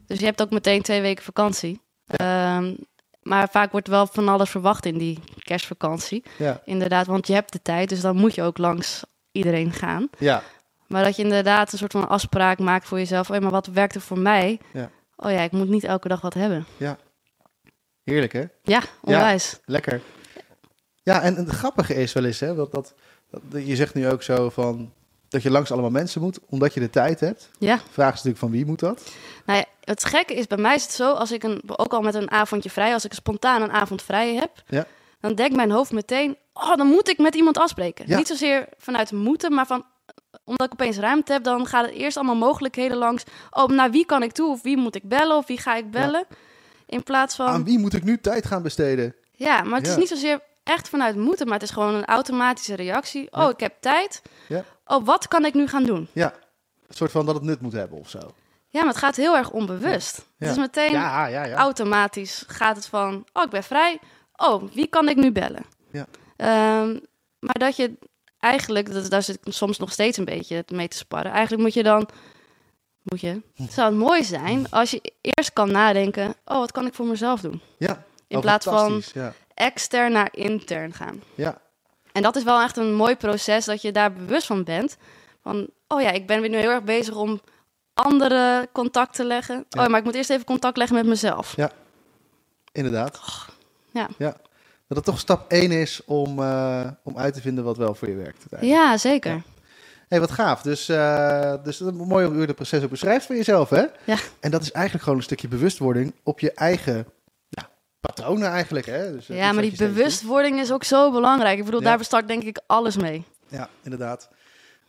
Dus 0.07 0.19
je 0.19 0.25
hebt 0.25 0.41
ook 0.41 0.49
meteen 0.51 0.81
twee 0.81 1.01
weken 1.01 1.23
vakantie. 1.23 1.81
Ehm, 2.07 2.73
maar 3.21 3.49
vaak 3.49 3.71
wordt 3.71 3.87
wel 3.87 4.07
van 4.07 4.27
alles 4.27 4.49
verwacht 4.49 4.85
in 4.85 4.97
die 4.97 5.19
kerstvakantie. 5.43 6.23
Ja, 6.37 6.61
Inderdaad, 6.65 7.07
want 7.07 7.27
je 7.27 7.33
hebt 7.33 7.51
de 7.51 7.61
tijd, 7.61 7.89
dus 7.89 8.01
dan 8.01 8.15
moet 8.15 8.35
je 8.35 8.43
ook 8.43 8.57
langs 8.57 9.03
iedereen 9.31 9.71
gaan. 9.71 10.09
ja, 10.17 10.43
Maar 10.87 11.03
dat 11.03 11.15
je 11.15 11.23
inderdaad 11.23 11.71
een 11.71 11.77
soort 11.77 11.91
van 11.91 12.07
afspraak 12.09 12.59
maakt 12.59 12.87
voor 12.87 12.97
jezelf. 12.97 13.29
Oh 13.29 13.35
ja, 13.35 13.41
maar 13.41 13.51
wat 13.51 13.67
werkt 13.67 13.95
er 13.95 14.01
voor 14.01 14.19
mij? 14.19 14.59
Ja. 14.73 14.89
Oh 15.15 15.31
ja, 15.31 15.39
ik 15.41 15.51
moet 15.51 15.69
niet 15.69 15.83
elke 15.83 16.07
dag 16.07 16.21
wat 16.21 16.33
hebben. 16.33 16.65
heerlijk 18.03 18.33
hè? 18.33 18.43
Ja, 18.63 18.81
onwijs. 19.01 19.59
Lekker. 19.65 20.01
Ja, 21.03 21.21
en, 21.21 21.35
en 21.35 21.45
het 21.45 21.53
grappige 21.55 21.93
is 21.95 22.13
wel 22.13 22.25
eens, 22.25 22.39
hè, 22.39 22.55
dat, 22.55 22.71
dat, 22.71 22.93
dat- 23.31 23.67
je 23.67 23.75
zegt 23.75 23.93
nu 23.93 24.07
ook 24.07 24.23
zo 24.23 24.49
van 24.49 24.93
dat 25.31 25.41
je 25.43 25.51
langs 25.51 25.71
allemaal 25.71 25.89
mensen 25.89 26.21
moet, 26.21 26.39
omdat 26.49 26.73
je 26.73 26.79
de 26.79 26.89
tijd 26.89 27.19
hebt. 27.19 27.49
Ja. 27.59 27.75
De 27.75 27.81
vraag 27.91 28.07
is 28.09 28.23
natuurlijk 28.23 28.37
van 28.37 28.51
wie 28.51 28.65
moet 28.65 28.79
dat? 28.79 29.11
Nou 29.45 29.59
ja, 29.59 29.65
het 29.83 30.05
gekke 30.05 30.33
is, 30.33 30.47
bij 30.47 30.57
mij 30.57 30.75
is 30.75 30.83
het 30.83 30.91
zo, 30.91 31.13
als 31.13 31.31
ik 31.31 31.43
een, 31.43 31.61
ook 31.67 31.93
al 31.93 32.01
met 32.01 32.13
een 32.13 32.31
avondje 32.31 32.69
vrij, 32.69 32.93
als 32.93 33.05
ik 33.05 33.13
spontaan 33.13 33.61
een 33.61 33.71
avond 33.71 34.01
vrij 34.01 34.35
heb, 34.35 34.51
Ja. 34.67 34.85
dan 35.19 35.35
denkt 35.35 35.55
mijn 35.55 35.71
hoofd 35.71 35.91
meteen, 35.91 36.37
oh, 36.53 36.75
dan 36.75 36.87
moet 36.87 37.09
ik 37.09 37.17
met 37.17 37.35
iemand 37.35 37.57
afspreken. 37.57 38.05
Ja. 38.07 38.17
Niet 38.17 38.27
zozeer 38.27 38.67
vanuit 38.77 39.11
moeten, 39.11 39.53
maar 39.53 39.65
van, 39.67 39.85
omdat 40.43 40.67
ik 40.67 40.73
opeens 40.73 40.97
ruimte 40.97 41.31
heb, 41.31 41.43
dan 41.43 41.65
gaat 41.65 41.85
het 41.85 41.93
eerst 41.95 42.17
allemaal 42.17 42.35
mogelijkheden 42.35 42.97
langs. 42.97 43.23
Oh, 43.49 43.67
naar 43.67 43.91
wie 43.91 44.05
kan 44.05 44.23
ik 44.23 44.31
toe? 44.31 44.49
Of 44.51 44.61
wie 44.61 44.77
moet 44.77 44.95
ik 44.95 45.03
bellen? 45.09 45.37
Of 45.37 45.47
wie 45.47 45.59
ga 45.59 45.75
ik 45.75 45.91
bellen? 45.91 46.25
In 46.85 47.03
plaats 47.03 47.35
van, 47.35 47.47
Aan 47.47 47.63
wie 47.63 47.79
moet 47.79 47.93
ik 47.93 48.03
nu 48.03 48.17
tijd 48.17 48.45
gaan 48.45 48.61
besteden? 48.61 49.15
ja, 49.31 49.63
maar 49.63 49.79
het 49.79 49.87
is 49.87 49.95
niet 49.95 50.07
zozeer 50.07 50.39
echt 50.63 50.89
vanuit 50.89 51.15
moeten, 51.15 51.45
maar 51.45 51.53
het 51.59 51.63
is 51.63 51.69
gewoon 51.73 51.93
een 51.95 52.05
automatische 52.05 52.75
reactie. 52.75 53.27
Oh, 53.31 53.49
ik 53.49 53.59
heb 53.59 53.73
tijd. 53.79 54.21
Ja. 54.47 54.63
Oh, 54.91 55.05
wat 55.05 55.27
kan 55.27 55.45
ik 55.45 55.53
nu 55.53 55.67
gaan 55.67 55.83
doen? 55.83 56.07
Ja, 56.11 56.33
een 56.87 56.95
soort 56.95 57.11
van 57.11 57.25
dat 57.25 57.35
het 57.35 57.43
nut 57.43 57.61
moet 57.61 57.73
hebben 57.73 57.99
of 57.99 58.09
zo. 58.09 58.19
Ja, 58.67 58.79
maar 58.79 58.89
het 58.89 58.97
gaat 58.97 59.15
heel 59.15 59.35
erg 59.35 59.49
onbewust. 59.51 60.17
Ja. 60.17 60.23
Het 60.37 60.49
is 60.49 60.57
meteen 60.57 60.91
Ja, 60.91 61.25
ja, 61.25 61.43
ja. 61.43 61.55
automatisch 61.57 62.43
gaat 62.47 62.75
het 62.75 62.85
van, 62.85 63.25
oh, 63.33 63.43
ik 63.43 63.49
ben 63.49 63.63
vrij. 63.63 63.99
Oh, 64.35 64.63
wie 64.73 64.87
kan 64.87 65.09
ik 65.09 65.15
nu 65.15 65.31
bellen? 65.31 65.63
Ja. 65.91 66.05
Ehm, 66.37 66.97
maar 67.39 67.59
dat 67.59 67.75
je 67.75 67.93
eigenlijk, 68.39 68.93
dat, 68.93 69.09
daar 69.09 69.23
zit 69.23 69.39
ik 69.43 69.53
soms 69.53 69.77
nog 69.77 69.91
steeds 69.91 70.17
een 70.17 70.25
beetje 70.25 70.63
mee 70.73 70.87
te 70.87 70.97
sparren. 70.97 71.31
Eigenlijk 71.31 71.63
moet 71.63 71.73
je 71.73 71.83
dan, 71.83 72.09
moet 73.03 73.21
je, 73.21 73.41
het 73.55 73.73
zou 73.73 73.89
het 73.89 73.97
mooi 73.99 74.23
zijn 74.23 74.69
als 74.69 74.91
je 74.91 75.13
eerst 75.21 75.53
kan 75.53 75.71
nadenken, 75.71 76.35
oh, 76.45 76.57
wat 76.57 76.71
kan 76.71 76.85
ik 76.85 76.93
voor 76.93 77.05
mezelf 77.05 77.41
doen? 77.41 77.61
Ja. 77.77 78.03
In 78.27 78.35
Oh, 78.37 78.41
plaats 78.43 78.65
van 78.65 79.01
Ja. 79.13 79.33
extern 79.53 80.11
naar 80.11 80.29
intern 80.31 80.93
gaan. 80.93 81.21
ja, 81.35 81.61
En 82.11 82.21
dat 82.21 82.35
is 82.35 82.43
wel 82.43 82.61
echt 82.61 82.77
een 82.77 82.93
mooi 82.93 83.15
proces 83.15 83.65
dat 83.65 83.81
je 83.81 83.91
daar 83.91 84.13
bewust 84.13 84.45
van 84.47 84.63
bent. 84.63 84.97
Van, 85.43 85.67
oh 85.87 86.01
ja, 86.01 86.11
ik 86.11 86.27
ben 86.27 86.41
weer 86.41 86.49
nu 86.49 86.57
heel 86.57 86.69
erg 86.69 86.83
bezig 86.83 87.15
om 87.15 87.41
andere 87.93 88.69
contact 88.71 89.15
te 89.15 89.23
leggen. 89.23 89.65
Ja. 89.69 89.83
Oh, 89.83 89.89
maar 89.89 89.99
ik 89.99 90.05
moet 90.05 90.15
eerst 90.15 90.29
even 90.29 90.45
contact 90.45 90.77
leggen 90.77 90.95
met 90.95 91.05
mezelf. 91.05 91.53
inderdaad. 92.71 93.19
ja. 93.91 94.07
ja. 94.17 94.35
Dat 94.87 95.05
het 95.05 95.09
toch 95.09 95.19
stap 95.19 95.51
één 95.51 95.71
is 95.71 96.01
om, 96.05 96.39
eh, 96.39 96.87
om 97.03 97.17
uit 97.17 97.33
te 97.33 97.41
vinden 97.41 97.63
wat 97.63 97.77
wel 97.77 97.95
voor 97.95 98.09
je 98.09 98.15
werkt. 98.15 98.45
Ja, 98.59 98.97
zeker. 98.97 99.31
Ja. 99.31 99.41
hey, 100.07 100.19
wat 100.19 100.31
gaaf. 100.31 100.61
Dus, 100.61 100.89
eh 100.89 101.53
dus 101.63 101.79
het 101.79 101.93
is 101.95 102.01
mooi 102.05 102.39
het 102.39 102.55
proces 102.55 102.83
ook 102.83 102.89
beschrijft 102.89 103.25
van 103.25 103.35
jezelf, 103.35 103.69
hè? 103.69 103.85
Ja. 104.03 104.17
En 104.39 104.51
dat 104.51 104.61
is 104.61 104.71
eigenlijk 104.71 105.03
gewoon 105.03 105.19
een 105.19 105.25
stukje 105.25 105.47
bewustwording 105.47 106.13
op 106.23 106.39
je 106.39 106.51
eigen 106.51 106.95
ja, 106.95 107.03
patronen 108.01 108.49
eigenlijk, 108.49 108.85
hè? 108.85 109.11
Dus, 109.11 109.29
eh, 109.29 109.37
Ja, 109.37 109.51
maar 109.51 109.63
die 109.63 109.77
bewustwording 109.77 110.59
is 110.59 110.71
ook 110.71 110.83
zo 110.83 111.11
belangrijk. 111.11 111.57
Ik 111.59 111.65
bedoel, 111.65 111.79
Ja. 111.81 111.85
daar 111.87 111.97
bestart 111.97 112.27
denk 112.27 112.43
ik 112.43 112.61
alles 112.67 112.97
mee. 112.97 113.23
Ja, 113.47 113.69
inderdaad. 113.83 114.29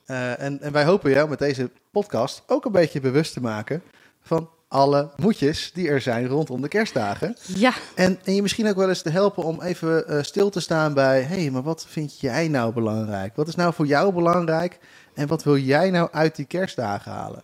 Eh, 0.06 0.40
en, 0.40 0.60
en 0.60 0.72
wij 0.72 0.84
hopen 0.84 1.10
jou 1.10 1.28
met 1.28 1.38
deze 1.38 1.70
podcast 1.90 2.42
ook 2.46 2.64
een 2.64 2.72
beetje 2.72 3.00
bewust 3.00 3.32
te 3.32 3.40
maken 3.40 3.82
van 4.22 4.50
alle 4.68 5.10
moedjes 5.16 5.70
die 5.74 5.88
er 5.88 6.00
zijn 6.00 6.26
rondom 6.26 6.60
de 6.60 6.68
kerstdagen. 6.68 7.36
Ja, 7.46 7.72
En, 7.94 8.18
en 8.24 8.34
je 8.34 8.42
misschien 8.42 8.68
ook 8.68 8.76
wel 8.76 8.88
eens 8.88 9.02
te 9.02 9.10
helpen 9.10 9.44
om 9.44 9.62
even 9.62 10.08
eh, 10.08 10.22
stil 10.22 10.50
te 10.50 10.60
staan 10.60 10.94
bij... 10.94 11.20
hé, 11.22 11.40
hey, 11.40 11.50
maar 11.50 11.62
wat 11.62 11.86
vind 11.88 12.20
jij 12.20 12.48
nou 12.48 12.72
belangrijk? 12.72 13.36
Wat 13.36 13.48
is 13.48 13.54
nou 13.54 13.74
voor 13.74 13.86
jou 13.86 14.12
belangrijk? 14.12 14.78
En 15.14 15.26
wat 15.26 15.42
wil 15.44 15.56
jij 15.56 15.90
nou 15.90 16.08
uit 16.12 16.36
die 16.36 16.44
kerstdagen 16.46 17.12
halen? 17.12 17.42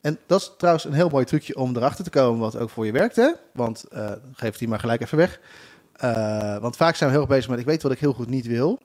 En 0.00 0.18
dat 0.26 0.40
is 0.40 0.52
trouwens 0.58 0.84
een 0.84 0.92
heel 0.92 1.08
mooi 1.08 1.24
trucje 1.24 1.56
om 1.56 1.76
erachter 1.76 2.04
te 2.04 2.10
komen 2.10 2.40
wat 2.40 2.56
ook 2.56 2.70
voor 2.70 2.86
je 2.86 2.92
werkt, 2.92 3.16
hè? 3.16 3.30
Want 3.52 3.84
eh, 3.84 4.12
geef 4.32 4.56
die 4.56 4.68
maar 4.68 4.78
gelijk 4.78 5.00
even 5.00 5.18
weg. 5.18 5.40
Eh, 5.92 6.58
want 6.58 6.76
vaak 6.76 6.94
zijn 6.94 7.10
we 7.10 7.16
heel 7.16 7.24
erg 7.26 7.34
bezig 7.34 7.50
met... 7.50 7.58
ik 7.58 7.66
weet 7.66 7.82
wat 7.82 7.92
ik 7.92 7.98
heel 7.98 8.12
goed 8.12 8.28
niet 8.28 8.46
wil. 8.46 8.78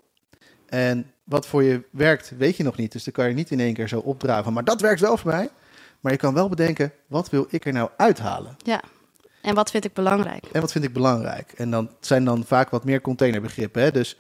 En 0.66 1.12
wat 1.24 1.48
voor 1.48 1.64
je 1.64 1.84
werkt, 1.92 2.34
weet 2.38 2.58
je 2.58 2.64
nog 2.64 2.78
niet. 2.78 2.92
Dus 2.92 3.04
dan 3.04 3.14
kan 3.14 3.28
je 3.28 3.34
niet 3.34 3.52
in 3.52 3.60
één 3.60 3.74
keer 3.74 3.88
zo 3.88 4.00
opdraven. 4.00 4.54
Maar 4.54 4.64
dat 4.64 4.82
werkt 4.82 5.02
wel 5.02 5.18
voor 5.18 5.32
mij. 5.32 5.50
Maar 6.00 6.12
je 6.12 6.18
kan 6.18 6.34
wel 6.34 6.50
bedenken, 6.50 6.92
wat 7.08 7.30
wil 7.30 7.48
ik 7.50 7.66
er 7.66 7.74
nou 7.74 7.90
uithalen? 7.98 8.56
ja. 8.58 8.82
En 9.42 9.56
wat 9.56 9.72
vind 9.72 9.86
ik 9.86 9.94
belangrijk? 9.94 10.46
En 10.52 10.62
wat 10.62 10.72
vind 10.72 10.84
ik 10.84 10.94
belangrijk? 10.94 11.52
En 11.52 11.72
dan 11.72 11.90
zijn 12.00 12.26
dan 12.26 12.44
vaak 12.46 12.70
wat 12.70 12.84
meer 12.84 13.02
containerbegrippen. 13.02 13.82
Hè? 13.82 13.92
Dus 13.92 14.18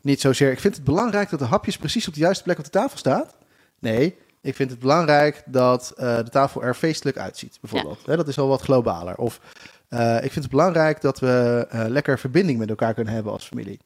niet 0.00 0.20
zozeer, 0.20 0.50
ik 0.50 0.60
vind 0.60 0.74
het 0.74 0.84
belangrijk 0.84 1.30
dat 1.30 1.38
de 1.38 1.44
hapjes 1.44 1.76
precies 1.76 2.08
op 2.08 2.14
de 2.14 2.20
juiste 2.20 2.42
plek 2.42 2.58
op 2.58 2.64
de 2.64 2.70
tafel 2.70 2.98
staat. 2.98 3.36
Nee, 3.78 4.16
ik 4.46 4.54
vind 4.54 4.70
het 4.70 4.78
belangrijk 4.78 5.42
dat 5.46 5.92
eh, 5.96 6.16
de 6.16 6.28
tafel 6.30 6.62
er 6.62 6.74
feestelijk 6.74 7.18
uitziet, 7.18 7.58
bijvoorbeeld. 7.60 8.06
Hè, 8.06 8.16
dat 8.16 8.28
is 8.28 8.38
al 8.38 8.48
wat 8.48 8.62
globaler. 8.62 9.16
Of 9.16 9.40
eh, 9.88 10.14
ik 10.14 10.32
vind 10.32 10.44
het 10.44 10.50
belangrijk 10.50 11.00
dat 11.00 11.18
we 11.18 11.66
eh, 11.70 11.84
lekker 11.88 12.18
verbinding 12.18 12.58
met 12.58 12.68
elkaar 12.68 12.94
kunnen 12.94 13.14
hebben 13.14 13.32
als 13.32 13.44
familie. 13.44 13.80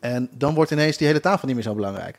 En 0.00 0.28
dan 0.32 0.54
wordt 0.54 0.70
ineens 0.70 0.96
die 0.96 1.06
hele 1.06 1.20
tafel 1.20 1.46
niet 1.46 1.56
meer 1.56 1.64
zo 1.64 1.74
belangrijk. 1.74 2.18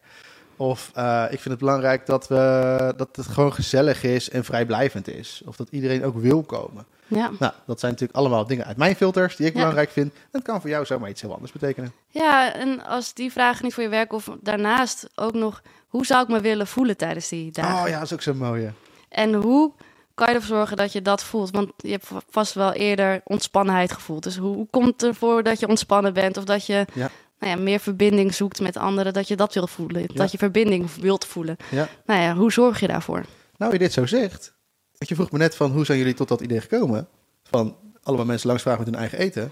Of 0.55 0.88
ik 1.29 1.39
vind 1.39 1.43
het 1.43 1.57
belangrijk 1.57 2.05
dat, 2.05 2.27
we, 2.27 2.93
dat 2.97 3.15
het 3.15 3.27
gewoon 3.27 3.53
gezellig 3.53 4.03
is 4.03 4.29
en 4.29 4.43
vrijblijvend 4.43 5.07
is. 5.07 5.41
Of 5.45 5.55
dat 5.55 5.67
iedereen 5.71 6.03
ook 6.03 6.17
wil 6.17 6.43
komen. 6.43 6.86
Ja. 7.07 7.31
Nou, 7.39 7.53
dat 7.65 7.79
zijn 7.79 7.91
natuurlijk 7.91 8.19
allemaal 8.19 8.45
dingen 8.47 8.65
uit 8.65 8.77
mijn 8.77 8.95
filters 8.95 9.36
die 9.36 9.45
ik 9.45 9.53
Ja. 9.53 9.57
belangrijk 9.60 9.89
vind. 9.89 10.13
Dat 10.31 10.41
kan 10.41 10.62
voor 10.62 10.69
jou 10.69 10.86
zomaar 10.86 11.10
iets 11.10 11.21
heel 11.21 11.33
anders 11.33 11.51
betekenen. 11.51 11.91
ja, 12.10 12.53
en 12.53 12.83
als 12.86 13.13
die 13.13 13.31
vragen 13.31 13.63
niet 13.63 13.73
voor 13.73 13.83
je 13.83 13.89
werken 13.89 14.17
of 14.17 14.29
daarnaast 14.41 15.10
ook 15.15 15.33
nog... 15.33 15.62
hoe 15.88 16.06
zou 16.06 16.21
ik 16.23 16.28
me 16.28 16.39
willen 16.41 16.67
voelen 16.67 16.97
tijdens 16.97 17.30
die 17.30 17.52
dagen? 17.52 17.82
Oh 17.84 17.88
ja, 17.89 17.93
dat 17.95 18.04
is 18.04 18.13
ook 18.13 18.21
zo 18.21 18.34
mooi. 18.34 18.63
hè. 18.63 18.69
En 19.10 19.34
hoe 19.34 19.71
kan 20.13 20.28
je 20.28 20.34
ervoor 20.34 20.56
zorgen 20.56 20.78
dat 20.78 20.91
je 20.91 21.02
dat 21.02 21.23
voelt? 21.23 21.52
Want 21.52 21.71
je 21.78 21.91
hebt 21.91 22.08
vast 22.30 22.54
wel 22.54 22.73
eerder 22.73 23.21
ontspannenheid 23.23 23.91
gevoeld. 23.91 24.23
Dus 24.23 24.38
hoe, 24.38 24.56
hoe 24.56 24.67
komt 24.69 24.86
het 24.88 25.04
ervoor 25.04 25.43
dat 25.43 25.60
je 25.60 25.67
ontspannen 25.67 26.13
bent? 26.13 26.38
Of 26.38 26.43
dat 26.43 26.65
je 26.65 26.86
Ja. 26.93 27.10
nou 27.39 27.58
ja, 27.58 27.63
meer 27.63 27.80
verbinding 27.80 28.34
zoekt 28.34 28.60
met 28.60 28.78
anderen, 28.78 29.13
dat 29.13 29.28
je 29.28 29.36
dat 29.36 29.54
wil 29.54 29.67
voelen? 29.67 30.02
Ja. 30.02 30.08
Dat 30.13 30.32
je 30.32 30.38
verbinding 30.38 30.91
wilt 30.95 31.26
voelen? 31.26 31.58
Ja. 31.71 31.88
Nou 32.06 32.21
ja, 32.21 32.36
hoe 32.36 32.52
zorg 32.52 32.80
je 32.80 32.88
daarvoor? 32.88 33.26
Nou, 33.58 33.71
je 33.71 33.80
dit 33.80 33.93
zo 33.93 34.06
zegt. 34.06 34.56
Want 34.97 35.10
je 35.10 35.15
vroeg 35.15 35.32
me 35.32 35.38
net 35.38 35.56
van 35.56 35.71
hoe 35.71 35.86
zijn 35.86 35.97
jullie 35.97 36.13
tot 36.13 36.28
dat 36.28 36.41
idee 36.41 36.62
gekomen? 36.62 37.08
Van 37.43 37.76
allemaal 38.04 38.26
mensen 38.26 38.47
langs 38.47 38.63
vragen 38.63 38.80
met 38.84 38.89
hun 38.89 39.00
eigen 39.00 39.19
eten. 39.19 39.52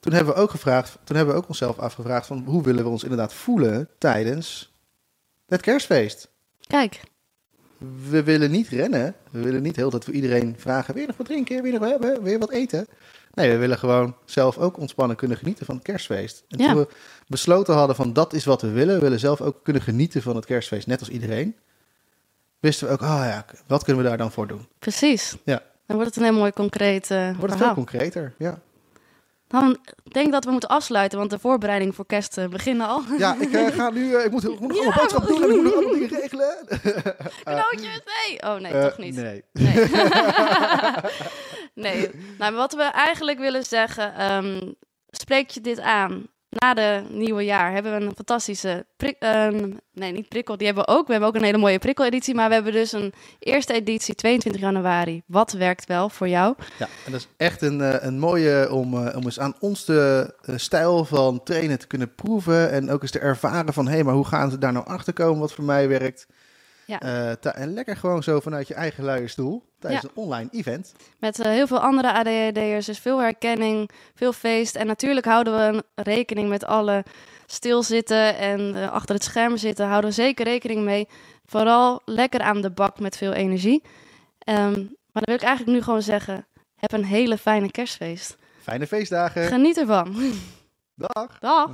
Toen 0.00 0.12
hebben 0.12 0.34
we 0.34 0.40
ook 0.40 0.50
gevraagd, 0.50 0.98
toen 1.04 1.16
hebben 1.16 1.34
we 1.34 1.40
ook 1.40 1.48
onszelf 1.48 1.78
afgevraagd 1.78 2.26
van 2.26 2.42
hoe 2.46 2.62
willen 2.62 2.84
we 2.84 2.90
ons 2.90 3.02
inderdaad 3.02 3.34
voelen 3.34 3.88
tijdens 3.98 4.71
het 5.46 5.60
kerstfeest. 5.60 6.28
Kijk, 6.66 7.00
We 8.10 8.22
willen 8.22 8.50
niet 8.50 8.68
rennen. 8.68 9.14
We 9.30 9.40
willen 9.40 9.62
niet 9.62 9.76
heel 9.76 9.90
dat 9.90 10.04
we 10.04 10.12
iedereen 10.12 10.54
vragen: 10.58 10.94
weer 10.94 11.06
nog 11.06 11.16
wat 11.16 11.26
drinken, 11.26 11.62
weer 11.62 11.72
nog 11.72 11.80
wat 11.80 11.90
hebben, 11.90 12.22
weer 12.22 12.38
wat 12.38 12.50
eten. 12.50 12.86
Nee, 13.34 13.50
we 13.50 13.56
willen 13.56 13.78
gewoon 13.78 14.16
zelf 14.24 14.58
ook 14.58 14.76
ontspannen 14.78 15.16
kunnen 15.16 15.36
genieten 15.36 15.66
van 15.66 15.74
het 15.74 15.84
kerstfeest. 15.84 16.44
En 16.48 16.58
Ja. 16.58 16.66
toen 16.72 16.76
we 16.82 16.88
besloten 17.26 17.74
hadden 17.74 17.96
van 17.96 18.12
dat 18.12 18.32
is 18.32 18.44
wat 18.44 18.62
we 18.62 18.70
willen, 18.70 18.94
we 18.94 19.00
willen 19.00 19.18
zelf 19.18 19.40
ook 19.40 19.60
kunnen 19.62 19.82
genieten 19.82 20.22
van 20.22 20.36
het 20.36 20.44
kerstfeest, 20.44 20.86
net 20.86 21.00
als 21.00 21.08
iedereen. 21.08 21.56
Wisten 22.60 22.86
we 22.86 22.92
ook, 22.92 23.00
ah 23.02 23.08
ja, 23.24 23.44
wat 23.66 23.84
kunnen 23.84 24.02
we 24.02 24.08
daar 24.08 24.18
dan 24.18 24.32
voor 24.32 24.46
doen? 24.46 24.68
precies. 24.78 25.36
Ja. 25.44 25.62
Dan 25.86 25.96
wordt 25.96 26.14
het 26.14 26.16
een 26.24 26.30
heel 26.30 26.38
mooi 26.40 26.52
concreet 26.52 27.10
eh 27.10 27.18
Wordt 27.24 27.32
het 27.40 27.48
veel 27.48 27.56
verhaal. 27.56 27.74
concreter, 27.74 28.34
ja. 28.38 28.60
Dan 29.52 29.78
denk 30.02 30.26
ik 30.26 30.32
dat 30.32 30.44
we 30.44 30.50
moeten 30.50 30.68
afsluiten, 30.68 31.18
want 31.18 31.30
de 31.30 31.38
voorbereidingen 31.38 31.94
voor 31.94 32.06
kerst 32.06 32.38
eh, 32.38 32.48
beginnen 32.48 32.86
al. 32.86 33.02
Ja, 33.18 33.36
ik 33.40 33.52
eh, 33.52 33.66
ga 33.78 33.90
nu, 33.90 34.14
eh, 34.14 34.24
ik 34.24 34.30
moet, 34.30 34.44
ik 34.44 34.60
moet 34.60 34.68
nog 34.68 34.78
allemaal 34.78 34.98
boodschappen 34.98 35.34
doen 35.34 35.42
en 35.42 35.48
ik 35.48 35.54
moet 35.54 35.64
nog 35.64 35.74
allemaal 35.74 35.92
dingen 35.92 36.20
regelen. 36.20 36.56
Cadeautjes, 37.44 38.00
nee! 38.04 38.42
Oh 38.42 38.54
nee, 38.54 38.82
toch 38.82 38.98
niet. 38.98 39.14
Nee. 39.14 39.44
Nee. 41.74 41.96
nee. 41.96 42.10
Nou, 42.38 42.54
wat 42.54 42.72
we 42.72 42.82
eigenlijk 42.82 43.38
willen 43.38 43.64
zeggen, 43.64 44.14
ehm, 44.14 44.72
spreek 45.08 45.50
je 45.50 45.60
dit 45.60 45.80
aan 45.80 46.26
na 46.60 46.74
de 46.74 47.02
nieuwe 47.10 47.44
jaar 47.44 47.72
hebben 47.72 47.98
we 47.98 48.04
een 48.04 48.14
fantastische 48.14 48.86
prik, 48.96 49.16
ehm, 49.18 49.70
nee 49.92 50.12
niet 50.12 50.28
prikkel, 50.28 50.56
die 50.56 50.66
hebben 50.66 50.84
we 50.84 50.90
ook. 50.90 51.06
We 51.06 51.12
hebben 51.12 51.30
ook 51.30 51.36
een 51.36 51.42
hele 51.42 51.58
mooie 51.58 51.78
prikkeleditie, 51.78 52.34
maar 52.34 52.48
we 52.48 52.54
hebben 52.54 52.72
dus 52.72 52.92
een 52.92 53.12
eerste 53.38 53.72
editie 53.72 54.14
22 54.14 54.60
januari. 54.60 55.22
Wat 55.26 55.52
werkt 55.52 55.86
wel 55.86 56.08
voor 56.08 56.28
jou? 56.28 56.54
Ja, 56.78 56.88
en 57.04 57.12
dat 57.12 57.20
is 57.20 57.28
echt 57.36 57.62
een, 57.62 57.80
eh, 57.80 58.04
een 58.06 58.18
mooie 58.18 58.72
om, 58.72 59.06
eh, 59.06 59.16
om 59.16 59.24
eens 59.24 59.40
aan 59.40 59.54
ons 59.60 59.84
de 59.84 60.34
eh, 60.42 60.56
stijl 60.56 61.04
van 61.04 61.42
trainen 61.42 61.78
te 61.78 61.86
kunnen 61.86 62.14
proeven. 62.14 62.70
En 62.70 62.90
ook 62.90 63.02
eens 63.02 63.10
te 63.10 63.18
ervaren 63.18 63.72
van, 63.72 63.86
hé, 63.86 63.92
hey, 63.92 64.04
maar 64.04 64.14
hoe 64.14 64.26
gaan 64.26 64.50
ze 64.50 64.58
daar 64.58 64.72
nou 64.72 64.86
achter 64.86 65.12
komen 65.12 65.40
wat 65.40 65.52
voor 65.52 65.64
mij 65.64 65.88
werkt? 65.88 66.26
Ja. 67.00 67.36
Eh, 67.54 67.64
lekker 67.66 67.96
gewoon 67.96 68.22
zo 68.22 68.40
vanuit 68.40 68.68
je 68.68 68.74
eigen 68.74 69.04
luie 69.04 69.28
stoel 69.28 69.62
tijdens 69.78 70.02
Ja. 70.02 70.08
een 70.08 70.16
online 70.22 70.48
event. 70.52 70.92
Met 71.18 71.40
eh, 71.40 71.50
heel 71.52 71.66
veel 71.66 71.80
andere 71.80 72.12
ADHD'ers, 72.12 72.86
dus 72.86 72.98
veel 72.98 73.18
herkenning, 73.20 73.90
veel 74.14 74.32
feest. 74.32 74.74
En 74.76 74.86
natuurlijk 74.86 75.26
houden 75.26 75.56
we 75.56 75.62
een 75.62 76.04
rekening 76.04 76.48
met 76.48 76.64
alle 76.64 77.04
stilzitten 77.46 78.36
en 78.36 78.74
eh, 78.74 78.90
achter 78.92 79.14
het 79.14 79.24
scherm 79.24 79.56
zitten. 79.56 79.86
Houden 79.86 80.10
we 80.10 80.16
zeker 80.16 80.44
rekening 80.44 80.84
mee. 80.84 81.08
Vooral 81.46 82.02
lekker 82.04 82.40
aan 82.40 82.60
de 82.60 82.70
bak 82.70 83.00
met 83.00 83.16
veel 83.16 83.32
energie. 83.32 83.82
Ehm, 84.38 84.72
maar 84.80 85.22
dan 85.22 85.24
wil 85.24 85.34
ik 85.34 85.42
eigenlijk 85.42 85.76
nu 85.76 85.82
gewoon 85.82 86.02
zeggen, 86.02 86.46
heb 86.76 86.92
een 86.92 87.04
hele 87.04 87.38
fijne 87.38 87.70
kerstfeest. 87.70 88.36
Fijne 88.62 88.86
feestdagen. 88.86 89.46
Geniet 89.46 89.76
ervan. 89.78 90.16
Dag. 90.94 91.38
Dag! 91.38 91.70